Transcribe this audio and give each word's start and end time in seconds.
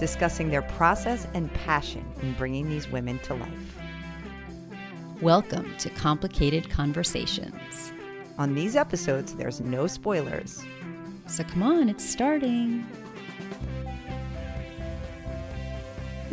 discussing 0.00 0.48
their 0.48 0.62
process 0.62 1.26
and 1.34 1.52
passion 1.52 2.02
in 2.22 2.32
bringing 2.32 2.70
these 2.70 2.88
women 2.88 3.18
to 3.18 3.34
life. 3.34 3.78
Welcome 5.20 5.76
to 5.76 5.90
Complicated 5.90 6.70
Conversations. 6.70 7.92
On 8.38 8.54
these 8.54 8.76
episodes, 8.76 9.34
there's 9.34 9.60
no 9.60 9.86
spoilers. 9.86 10.64
So 11.26 11.44
come 11.44 11.62
on, 11.62 11.90
it's 11.90 12.02
starting. 12.02 12.86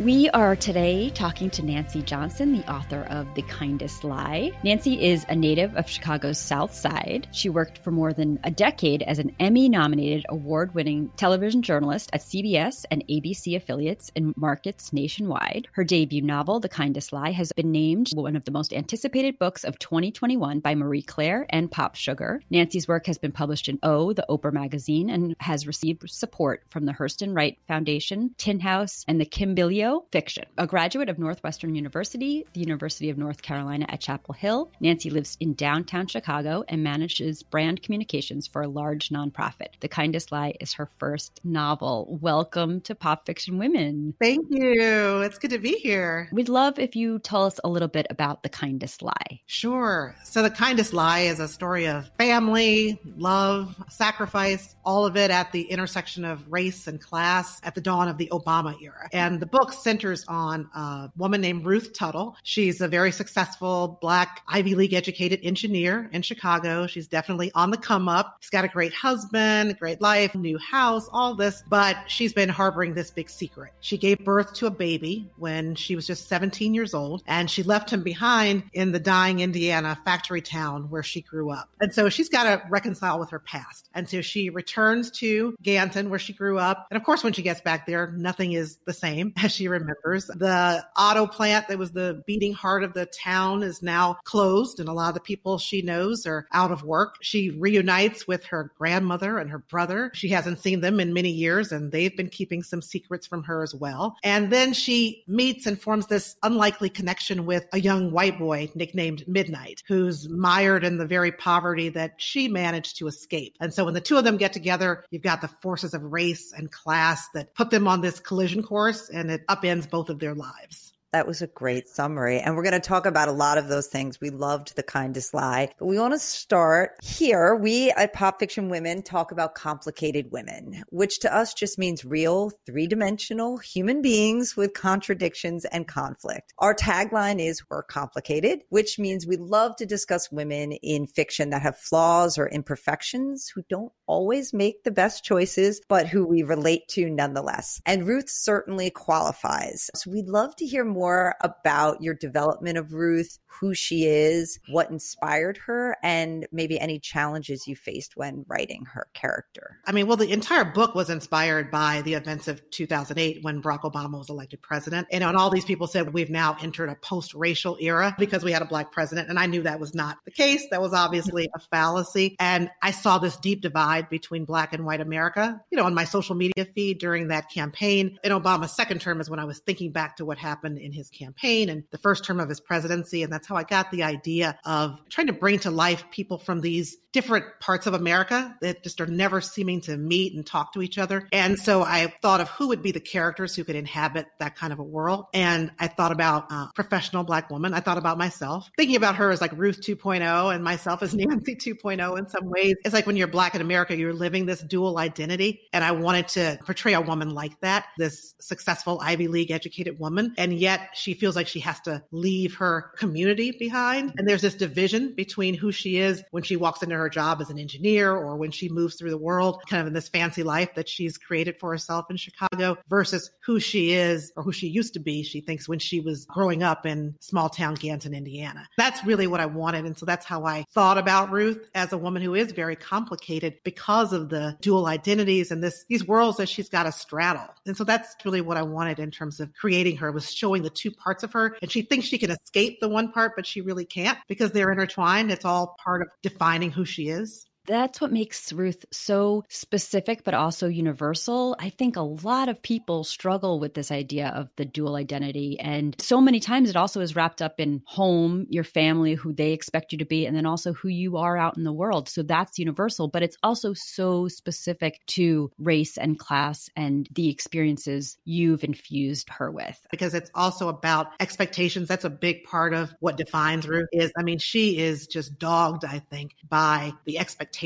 We 0.00 0.28
are 0.30 0.54
today 0.54 1.10
talking 1.10 1.50
to 1.50 1.64
Nancy 1.64 2.02
Johnson, 2.02 2.52
the 2.52 2.72
author 2.72 3.02
of 3.10 3.34
The 3.34 3.42
Kindest 3.42 4.04
Lie. 4.04 4.52
Nancy 4.62 5.04
is 5.04 5.26
a 5.28 5.34
native 5.34 5.74
of 5.74 5.90
Chicago's 5.90 6.38
South 6.38 6.72
Side. 6.72 7.26
She 7.32 7.48
worked 7.48 7.78
for 7.78 7.90
more 7.90 8.12
than 8.12 8.38
a 8.44 8.50
decade 8.52 9.02
as 9.02 9.18
an 9.18 9.34
Emmy 9.40 9.68
nominated, 9.68 10.24
award 10.28 10.72
winning 10.72 11.10
television 11.16 11.62
journalist 11.62 12.10
at 12.12 12.20
CBS 12.20 12.84
and 12.92 13.02
ABC 13.08 13.56
affiliates 13.56 14.12
in 14.14 14.34
markets 14.36 14.92
nationwide. 14.92 15.66
Her 15.72 15.82
debut 15.82 16.22
novel, 16.22 16.60
The 16.60 16.68
Kindest 16.68 17.12
Lie, 17.12 17.32
has 17.32 17.50
been 17.50 17.72
named 17.72 18.10
one 18.14 18.36
of 18.36 18.44
the 18.44 18.52
most 18.52 18.72
anticipated 18.72 19.36
books 19.36 19.64
of 19.64 19.80
2021 19.80 20.60
by 20.60 20.76
Marie 20.76 21.02
Claire 21.02 21.44
and 21.50 21.72
Pop 21.72 21.96
Sugar. 21.96 22.40
Nancy's 22.50 22.86
work 22.86 23.06
has 23.06 23.18
been 23.18 23.32
published 23.32 23.68
in 23.68 23.80
O, 23.82 24.12
the 24.12 24.26
Oprah 24.30 24.52
magazine, 24.52 25.10
and 25.10 25.34
has 25.40 25.66
received 25.66 26.08
support 26.08 26.62
from 26.68 26.84
the 26.84 26.92
Hurston 26.92 27.34
Wright 27.34 27.58
Foundation, 27.66 28.36
Tin 28.38 28.60
House, 28.60 29.04
and 29.08 29.20
the 29.20 29.26
Kimbilio 29.26 29.87
Fiction. 30.12 30.44
A 30.58 30.66
graduate 30.66 31.08
of 31.08 31.18
Northwestern 31.18 31.74
University, 31.74 32.46
the 32.52 32.60
University 32.60 33.10
of 33.10 33.18
North 33.18 33.42
Carolina 33.42 33.86
at 33.88 34.00
Chapel 34.00 34.34
Hill, 34.34 34.70
Nancy 34.80 35.08
lives 35.08 35.36
in 35.40 35.54
downtown 35.54 36.06
Chicago 36.06 36.64
and 36.68 36.82
manages 36.82 37.42
brand 37.42 37.82
communications 37.82 38.46
for 38.46 38.62
a 38.62 38.68
large 38.68 39.08
nonprofit. 39.08 39.68
The 39.80 39.88
Kindest 39.88 40.30
Lie 40.30 40.54
is 40.60 40.74
her 40.74 40.90
first 40.98 41.40
novel. 41.42 42.18
Welcome 42.20 42.80
to 42.82 42.94
Pop 42.94 43.24
Fiction 43.24 43.58
Women. 43.58 44.14
Thank 44.20 44.46
you. 44.50 45.22
It's 45.22 45.38
good 45.38 45.50
to 45.50 45.58
be 45.58 45.76
here. 45.78 46.28
We'd 46.32 46.48
love 46.48 46.78
if 46.78 46.94
you 46.94 47.18
tell 47.18 47.44
us 47.44 47.58
a 47.64 47.68
little 47.68 47.88
bit 47.88 48.06
about 48.10 48.42
The 48.42 48.50
Kindest 48.50 49.02
Lie. 49.02 49.40
Sure. 49.46 50.14
So, 50.24 50.42
The 50.42 50.50
Kindest 50.50 50.92
Lie 50.92 51.20
is 51.20 51.40
a 51.40 51.48
story 51.48 51.86
of 51.86 52.10
family, 52.18 53.00
love, 53.16 53.74
sacrifice, 53.88 54.76
all 54.84 55.06
of 55.06 55.16
it 55.16 55.30
at 55.30 55.52
the 55.52 55.62
intersection 55.62 56.24
of 56.24 56.44
race 56.50 56.86
and 56.86 57.00
class 57.00 57.60
at 57.62 57.74
the 57.74 57.80
dawn 57.80 58.08
of 58.08 58.18
the 58.18 58.28
Obama 58.32 58.76
era. 58.82 59.08
And 59.12 59.40
the 59.40 59.46
book 59.46 59.72
centers 59.82 60.24
on 60.28 60.68
a 60.74 61.10
woman 61.16 61.40
named 61.40 61.64
Ruth 61.64 61.92
Tuttle. 61.92 62.36
She's 62.42 62.80
a 62.80 62.88
very 62.88 63.12
successful 63.12 63.98
Black 64.00 64.42
Ivy 64.48 64.74
League 64.74 64.94
educated 64.94 65.40
engineer 65.42 66.08
in 66.12 66.22
Chicago. 66.22 66.86
She's 66.86 67.06
definitely 67.06 67.50
on 67.54 67.70
the 67.70 67.76
come 67.76 68.08
up. 68.08 68.36
She's 68.40 68.50
got 68.50 68.64
a 68.64 68.68
great 68.68 68.92
husband, 68.92 69.78
great 69.78 70.00
life, 70.00 70.34
new 70.34 70.58
house, 70.58 71.08
all 71.12 71.34
this, 71.34 71.62
but 71.68 71.96
she's 72.06 72.32
been 72.32 72.48
harboring 72.48 72.94
this 72.94 73.10
big 73.10 73.30
secret. 73.30 73.72
She 73.80 73.98
gave 73.98 74.18
birth 74.24 74.52
to 74.54 74.66
a 74.66 74.70
baby 74.70 75.30
when 75.36 75.74
she 75.74 75.96
was 75.96 76.06
just 76.06 76.28
17 76.28 76.74
years 76.74 76.94
old, 76.94 77.22
and 77.26 77.50
she 77.50 77.62
left 77.62 77.90
him 77.90 78.02
behind 78.02 78.64
in 78.72 78.92
the 78.92 79.00
dying 79.00 79.40
Indiana 79.40 79.98
factory 80.04 80.40
town 80.40 80.90
where 80.90 81.02
she 81.02 81.22
grew 81.22 81.50
up. 81.50 81.68
And 81.80 81.94
so 81.94 82.08
she's 82.08 82.28
got 82.28 82.44
to 82.44 82.62
reconcile 82.68 83.18
with 83.18 83.30
her 83.30 83.38
past. 83.38 83.88
And 83.94 84.08
so 84.08 84.20
she 84.20 84.50
returns 84.50 85.10
to 85.12 85.56
Ganton 85.62 86.10
where 86.10 86.18
she 86.18 86.32
grew 86.32 86.58
up. 86.58 86.86
And 86.90 86.96
of 86.96 87.04
course, 87.04 87.22
when 87.22 87.32
she 87.32 87.42
gets 87.42 87.60
back 87.60 87.86
there, 87.86 88.12
nothing 88.12 88.52
is 88.52 88.78
the 88.84 88.92
same 88.92 89.32
as 89.42 89.52
she 89.52 89.67
remembers. 89.68 90.26
The 90.26 90.84
auto 90.96 91.26
plant 91.26 91.68
that 91.68 91.78
was 91.78 91.92
the 91.92 92.22
beating 92.26 92.52
heart 92.52 92.84
of 92.84 92.94
the 92.94 93.06
town 93.06 93.62
is 93.62 93.82
now 93.82 94.18
closed, 94.24 94.80
and 94.80 94.88
a 94.88 94.92
lot 94.92 95.08
of 95.08 95.14
the 95.14 95.20
people 95.20 95.58
she 95.58 95.82
knows 95.82 96.26
are 96.26 96.46
out 96.52 96.72
of 96.72 96.82
work. 96.82 97.16
She 97.22 97.50
reunites 97.50 98.26
with 98.26 98.44
her 98.46 98.72
grandmother 98.78 99.38
and 99.38 99.50
her 99.50 99.58
brother. 99.58 100.10
She 100.14 100.28
hasn't 100.28 100.58
seen 100.58 100.80
them 100.80 101.00
in 101.00 101.12
many 101.12 101.30
years, 101.30 101.72
and 101.72 101.92
they've 101.92 102.16
been 102.16 102.28
keeping 102.28 102.62
some 102.62 102.82
secrets 102.82 103.26
from 103.26 103.44
her 103.44 103.62
as 103.62 103.74
well. 103.74 104.16
And 104.22 104.50
then 104.52 104.72
she 104.72 105.24
meets 105.26 105.66
and 105.66 105.80
forms 105.80 106.06
this 106.06 106.36
unlikely 106.42 106.90
connection 106.90 107.46
with 107.46 107.66
a 107.72 107.80
young 107.80 108.12
white 108.12 108.38
boy 108.38 108.70
nicknamed 108.74 109.26
Midnight, 109.28 109.82
who's 109.86 110.28
mired 110.28 110.84
in 110.84 110.98
the 110.98 111.06
very 111.06 111.32
poverty 111.32 111.88
that 111.90 112.14
she 112.18 112.48
managed 112.48 112.98
to 112.98 113.06
escape. 113.06 113.56
And 113.60 113.72
so 113.72 113.84
when 113.84 113.94
the 113.94 114.00
two 114.00 114.16
of 114.16 114.24
them 114.24 114.36
get 114.36 114.52
together, 114.52 115.04
you've 115.10 115.22
got 115.22 115.40
the 115.40 115.48
forces 115.48 115.94
of 115.94 116.02
race 116.02 116.52
and 116.56 116.70
class 116.70 117.28
that 117.34 117.54
put 117.54 117.70
them 117.70 117.88
on 117.88 118.00
this 118.00 118.20
collision 118.20 118.62
course, 118.62 119.08
and 119.08 119.30
it 119.30 119.42
upends 119.60 119.88
both 119.88 120.10
of 120.10 120.18
their 120.18 120.34
lives. 120.34 120.92
That 121.12 121.26
was 121.26 121.40
a 121.40 121.46
great 121.46 121.88
summary. 121.88 122.38
And 122.38 122.54
we're 122.54 122.62
going 122.62 122.74
to 122.74 122.80
talk 122.80 123.06
about 123.06 123.28
a 123.28 123.32
lot 123.32 123.56
of 123.56 123.68
those 123.68 123.86
things. 123.86 124.20
We 124.20 124.28
loved 124.28 124.76
The 124.76 124.82
Kindest 124.82 125.32
Lie. 125.32 125.72
But 125.78 125.86
we 125.86 125.98
want 125.98 126.12
to 126.12 126.18
start 126.18 126.96
here. 127.02 127.54
We 127.54 127.90
at 127.92 128.12
Pop 128.12 128.38
Fiction 128.38 128.68
Women 128.68 129.02
talk 129.02 129.32
about 129.32 129.54
complicated 129.54 130.30
women, 130.30 130.82
which 130.90 131.20
to 131.20 131.34
us 131.34 131.54
just 131.54 131.78
means 131.78 132.04
real, 132.04 132.52
three 132.66 132.86
dimensional 132.86 133.56
human 133.56 134.02
beings 134.02 134.54
with 134.54 134.74
contradictions 134.74 135.64
and 135.64 135.88
conflict. 135.88 136.52
Our 136.58 136.74
tagline 136.74 137.40
is 137.40 137.62
We're 137.70 137.84
Complicated, 137.84 138.60
which 138.68 138.98
means 138.98 139.26
we 139.26 139.38
love 139.38 139.76
to 139.76 139.86
discuss 139.86 140.30
women 140.30 140.72
in 140.72 141.06
fiction 141.06 141.48
that 141.50 141.62
have 141.62 141.78
flaws 141.78 142.36
or 142.36 142.48
imperfections, 142.48 143.50
who 143.54 143.62
don't 143.70 143.92
always 144.06 144.52
make 144.52 144.84
the 144.84 144.90
best 144.90 145.24
choices, 145.24 145.80
but 145.88 146.06
who 146.06 146.26
we 146.26 146.42
relate 146.42 146.86
to 146.88 147.08
nonetheless. 147.08 147.80
And 147.86 148.06
Ruth 148.06 148.28
certainly 148.28 148.90
qualifies. 148.90 149.90
So 149.94 150.10
we'd 150.10 150.28
love 150.28 150.54
to 150.56 150.66
hear 150.66 150.84
more 150.84 150.97
more 150.98 151.34
about 151.42 152.02
your 152.02 152.14
development 152.14 152.78
of 152.78 152.92
Ruth, 152.92 153.38
who 153.60 153.74
she 153.74 154.06
is, 154.06 154.58
what 154.68 154.90
inspired 154.90 155.56
her, 155.66 155.96
and 156.02 156.46
maybe 156.52 156.78
any 156.78 156.98
challenges 156.98 157.66
you 157.66 157.76
faced 157.76 158.16
when 158.16 158.44
writing 158.48 158.84
her 158.86 159.08
character? 159.14 159.78
I 159.86 159.92
mean, 159.92 160.06
well, 160.06 160.16
the 160.16 160.30
entire 160.32 160.64
book 160.64 160.94
was 160.94 161.10
inspired 161.10 161.70
by 161.70 162.02
the 162.02 162.14
events 162.14 162.48
of 162.48 162.68
2008 162.70 163.42
when 163.42 163.62
Barack 163.62 163.80
Obama 163.80 164.18
was 164.18 164.30
elected 164.30 164.62
president. 164.62 165.06
And, 165.10 165.28
all 165.38 165.50
these 165.50 165.66
people 165.66 165.86
said 165.86 166.14
we've 166.14 166.30
now 166.30 166.56
entered 166.60 166.88
a 166.88 166.96
post 166.96 167.32
racial 167.34 167.76
era 167.80 168.16
because 168.18 168.42
we 168.42 168.50
had 168.50 168.62
a 168.62 168.64
black 168.64 168.90
president. 168.90 169.28
And 169.28 169.38
I 169.38 169.46
knew 169.46 169.62
that 169.62 169.78
was 169.78 169.94
not 169.94 170.16
the 170.24 170.32
case. 170.32 170.64
That 170.70 170.80
was 170.80 170.92
obviously 170.92 171.48
a 171.54 171.60
fallacy. 171.60 172.34
And 172.40 172.70
I 172.82 172.90
saw 172.90 173.18
this 173.18 173.36
deep 173.36 173.60
divide 173.60 174.08
between 174.08 174.46
black 174.46 174.72
and 174.72 174.84
white 174.84 175.00
America, 175.00 175.60
you 175.70 175.76
know, 175.76 175.84
on 175.84 175.94
my 175.94 176.04
social 176.04 176.34
media 176.34 176.64
feed 176.74 176.98
during 176.98 177.28
that 177.28 177.50
campaign. 177.50 178.18
In 178.24 178.32
Obama's 178.32 178.72
second 178.72 179.00
term 179.00 179.20
is 179.20 179.30
when 179.30 179.38
I 179.38 179.44
was 179.44 179.60
thinking 179.60 179.92
back 179.92 180.16
to 180.16 180.24
what 180.24 180.38
happened 180.38 180.78
his 180.92 181.10
campaign 181.10 181.68
and 181.68 181.84
the 181.90 181.98
first 181.98 182.24
term 182.24 182.40
of 182.40 182.48
his 182.48 182.60
presidency. 182.60 183.22
And 183.22 183.32
that's 183.32 183.46
how 183.46 183.56
I 183.56 183.64
got 183.64 183.90
the 183.90 184.02
idea 184.02 184.58
of 184.64 184.98
trying 185.08 185.28
to 185.28 185.32
bring 185.32 185.58
to 185.60 185.70
life 185.70 186.04
people 186.10 186.38
from 186.38 186.60
these 186.60 186.96
different 187.12 187.46
parts 187.60 187.86
of 187.86 187.94
America 187.94 188.54
that 188.60 188.82
just 188.82 189.00
are 189.00 189.06
never 189.06 189.40
seeming 189.40 189.80
to 189.80 189.96
meet 189.96 190.34
and 190.34 190.46
talk 190.46 190.72
to 190.74 190.82
each 190.82 190.98
other. 190.98 191.26
And 191.32 191.58
so 191.58 191.82
I 191.82 192.14
thought 192.22 192.40
of 192.40 192.48
who 192.50 192.68
would 192.68 192.82
be 192.82 192.92
the 192.92 193.00
characters 193.00 193.56
who 193.56 193.64
could 193.64 193.76
inhabit 193.76 194.26
that 194.40 194.56
kind 194.56 194.72
of 194.72 194.78
a 194.78 194.84
world. 194.84 195.24
And 195.32 195.70
I 195.78 195.88
thought 195.88 196.12
about 196.12 196.52
a 196.52 196.70
professional 196.74 197.24
black 197.24 197.50
woman. 197.50 197.72
I 197.72 197.80
thought 197.80 197.98
about 197.98 198.18
myself, 198.18 198.70
thinking 198.76 198.96
about 198.96 199.16
her 199.16 199.30
as 199.30 199.40
like 199.40 199.52
Ruth 199.56 199.80
2.0 199.80 200.54
and 200.54 200.62
myself 200.62 201.02
as 201.02 201.14
Nancy 201.14 201.56
2.0 201.56 202.18
in 202.18 202.28
some 202.28 202.44
ways. 202.44 202.74
It's 202.84 202.94
like 202.94 203.06
when 203.06 203.16
you're 203.16 203.26
black 203.26 203.54
in 203.54 203.60
America, 203.60 203.96
you're 203.96 204.12
living 204.12 204.46
this 204.46 204.60
dual 204.60 204.98
identity. 204.98 205.62
And 205.72 205.82
I 205.82 205.92
wanted 205.92 206.28
to 206.28 206.58
portray 206.64 206.92
a 206.92 207.00
woman 207.00 207.30
like 207.30 207.58
that, 207.60 207.86
this 207.96 208.34
successful 208.40 209.00
Ivy 209.02 209.28
League 209.28 209.50
educated 209.50 209.98
woman. 209.98 210.34
And 210.36 210.52
yet 210.52 210.77
she 210.94 211.14
feels 211.14 211.36
like 211.36 211.46
she 211.46 211.60
has 211.60 211.80
to 211.82 212.02
leave 212.10 212.54
her 212.56 212.92
community 212.96 213.52
behind. 213.52 214.14
And 214.16 214.28
there's 214.28 214.42
this 214.42 214.54
division 214.54 215.14
between 215.14 215.54
who 215.54 215.72
she 215.72 215.98
is 215.98 216.22
when 216.30 216.42
she 216.42 216.56
walks 216.56 216.82
into 216.82 216.96
her 216.96 217.08
job 217.08 217.40
as 217.40 217.50
an 217.50 217.58
engineer 217.58 218.14
or 218.14 218.36
when 218.36 218.50
she 218.50 218.68
moves 218.68 218.96
through 218.96 219.10
the 219.10 219.18
world, 219.18 219.62
kind 219.68 219.80
of 219.80 219.86
in 219.86 219.92
this 219.92 220.08
fancy 220.08 220.42
life 220.42 220.74
that 220.74 220.88
she's 220.88 221.18
created 221.18 221.58
for 221.58 221.70
herself 221.70 222.06
in 222.10 222.16
Chicago 222.16 222.76
versus 222.88 223.30
who 223.44 223.60
she 223.60 223.92
is 223.92 224.32
or 224.36 224.42
who 224.42 224.52
she 224.52 224.68
used 224.68 224.94
to 224.94 225.00
be, 225.00 225.22
she 225.22 225.40
thinks 225.40 225.68
when 225.68 225.78
she 225.78 226.00
was 226.00 226.24
growing 226.26 226.62
up 226.62 226.86
in 226.86 227.14
small 227.20 227.48
town 227.48 227.74
Ganton, 227.74 228.14
Indiana. 228.14 228.68
That's 228.76 229.04
really 229.04 229.26
what 229.26 229.40
I 229.40 229.46
wanted. 229.46 229.84
And 229.84 229.96
so 229.96 230.06
that's 230.06 230.26
how 230.26 230.44
I 230.44 230.64
thought 230.72 230.98
about 230.98 231.30
Ruth 231.30 231.68
as 231.74 231.92
a 231.92 231.98
woman 231.98 232.22
who 232.22 232.34
is 232.34 232.52
very 232.52 232.76
complicated 232.76 233.54
because 233.64 234.12
of 234.12 234.28
the 234.28 234.56
dual 234.60 234.86
identities 234.86 235.50
and 235.50 235.62
this 235.62 235.84
these 235.88 236.06
worlds 236.06 236.38
that 236.38 236.48
she's 236.48 236.68
got 236.68 236.84
to 236.84 236.92
straddle. 236.92 237.48
And 237.66 237.76
so 237.76 237.84
that's 237.84 238.16
really 238.24 238.40
what 238.40 238.56
I 238.56 238.62
wanted 238.62 238.98
in 238.98 239.10
terms 239.10 239.40
of 239.40 239.52
creating 239.54 239.96
her 239.98 240.12
was 240.12 240.32
showing 240.32 240.62
the 240.62 240.67
two 240.70 240.90
parts 240.90 241.22
of 241.22 241.32
her. 241.32 241.56
And 241.62 241.70
she 241.70 241.82
thinks 241.82 242.06
she 242.06 242.18
can 242.18 242.30
escape 242.30 242.80
the 242.80 242.88
one 242.88 243.12
part, 243.12 243.32
but 243.36 243.46
she 243.46 243.60
really 243.60 243.84
can't 243.84 244.18
because 244.28 244.52
they're 244.52 244.72
intertwined. 244.72 245.30
It's 245.30 245.44
all 245.44 245.76
part 245.82 246.02
of 246.02 246.08
defining 246.22 246.70
who 246.70 246.84
she 246.84 247.08
is. 247.08 247.47
That's 247.68 248.00
what 248.00 248.10
makes 248.10 248.50
Ruth 248.50 248.86
so 248.90 249.44
specific, 249.50 250.24
but 250.24 250.32
also 250.32 250.68
universal. 250.68 251.54
I 251.60 251.68
think 251.68 251.96
a 251.96 252.00
lot 252.00 252.48
of 252.48 252.62
people 252.62 253.04
struggle 253.04 253.60
with 253.60 253.74
this 253.74 253.92
idea 253.92 254.28
of 254.28 254.50
the 254.56 254.64
dual 254.64 254.96
identity. 254.96 255.60
And 255.60 255.94
so 256.00 256.18
many 256.20 256.40
times 256.40 256.70
it 256.70 256.76
also 256.76 257.02
is 257.02 257.14
wrapped 257.14 257.42
up 257.42 257.60
in 257.60 257.82
home, 257.84 258.46
your 258.48 258.64
family, 258.64 259.14
who 259.14 259.34
they 259.34 259.52
expect 259.52 259.92
you 259.92 259.98
to 259.98 260.06
be, 260.06 260.24
and 260.24 260.34
then 260.34 260.46
also 260.46 260.72
who 260.72 260.88
you 260.88 261.18
are 261.18 261.36
out 261.36 261.58
in 261.58 261.64
the 261.64 261.72
world. 261.72 262.08
So 262.08 262.22
that's 262.22 262.58
universal, 262.58 263.06
but 263.06 263.22
it's 263.22 263.36
also 263.42 263.74
so 263.74 264.28
specific 264.28 265.04
to 265.08 265.50
race 265.58 265.98
and 265.98 266.18
class 266.18 266.70
and 266.74 267.06
the 267.12 267.28
experiences 267.28 268.16
you've 268.24 268.64
infused 268.64 269.28
her 269.28 269.50
with. 269.50 269.78
Because 269.90 270.14
it's 270.14 270.30
also 270.34 270.68
about 270.68 271.08
expectations. 271.20 271.86
That's 271.86 272.06
a 272.06 272.10
big 272.10 272.44
part 272.44 272.72
of 272.72 272.94
what 273.00 273.18
defines 273.18 273.68
Ruth 273.68 273.88
is. 273.92 274.10
I 274.18 274.22
mean, 274.22 274.38
she 274.38 274.78
is 274.78 275.06
just 275.06 275.38
dogged, 275.38 275.84
I 275.84 275.98
think, 275.98 276.34
by 276.48 276.94
the 277.04 277.18
expectations 277.18 277.57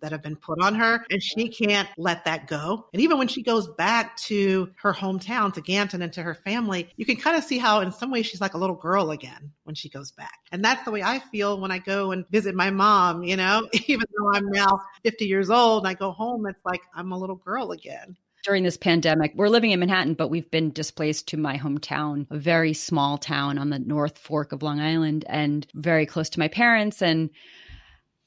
that 0.00 0.12
have 0.12 0.22
been 0.22 0.36
put 0.36 0.60
on 0.60 0.74
her 0.74 1.04
and 1.10 1.22
she 1.22 1.48
can't 1.48 1.88
let 1.96 2.24
that 2.24 2.46
go. 2.46 2.86
And 2.92 3.02
even 3.02 3.18
when 3.18 3.28
she 3.28 3.42
goes 3.42 3.68
back 3.68 4.16
to 4.18 4.70
her 4.76 4.92
hometown, 4.92 5.52
to 5.54 5.60
Ganton 5.60 6.02
and 6.02 6.12
to 6.14 6.22
her 6.22 6.34
family, 6.34 6.88
you 6.96 7.04
can 7.04 7.16
kind 7.16 7.36
of 7.36 7.44
see 7.44 7.58
how 7.58 7.80
in 7.80 7.92
some 7.92 8.10
ways 8.10 8.26
she's 8.26 8.40
like 8.40 8.54
a 8.54 8.58
little 8.58 8.76
girl 8.76 9.10
again 9.10 9.52
when 9.64 9.74
she 9.74 9.88
goes 9.88 10.10
back. 10.12 10.38
And 10.52 10.64
that's 10.64 10.84
the 10.84 10.90
way 10.90 11.02
I 11.02 11.18
feel 11.18 11.60
when 11.60 11.70
I 11.70 11.78
go 11.78 12.12
and 12.12 12.24
visit 12.30 12.54
my 12.54 12.70
mom, 12.70 13.22
you 13.22 13.36
know, 13.36 13.68
even 13.86 14.06
though 14.16 14.32
I'm 14.32 14.48
now 14.50 14.80
50 15.04 15.26
years 15.26 15.50
old 15.50 15.84
and 15.84 15.88
I 15.88 15.94
go 15.94 16.12
home, 16.12 16.46
it's 16.46 16.64
like 16.64 16.82
I'm 16.94 17.12
a 17.12 17.18
little 17.18 17.36
girl 17.36 17.72
again 17.72 18.16
during 18.44 18.62
this 18.62 18.76
pandemic. 18.76 19.32
We're 19.34 19.48
living 19.48 19.70
in 19.70 19.80
Manhattan, 19.80 20.14
but 20.14 20.28
we've 20.28 20.50
been 20.50 20.70
displaced 20.70 21.28
to 21.28 21.36
my 21.36 21.56
hometown, 21.58 22.26
a 22.30 22.36
very 22.36 22.74
small 22.74 23.18
town 23.18 23.58
on 23.58 23.70
the 23.70 23.78
North 23.78 24.18
Fork 24.18 24.52
of 24.52 24.62
Long 24.62 24.80
Island 24.80 25.24
and 25.28 25.66
very 25.74 26.06
close 26.06 26.28
to 26.30 26.38
my 26.38 26.48
parents. 26.48 27.02
And 27.02 27.30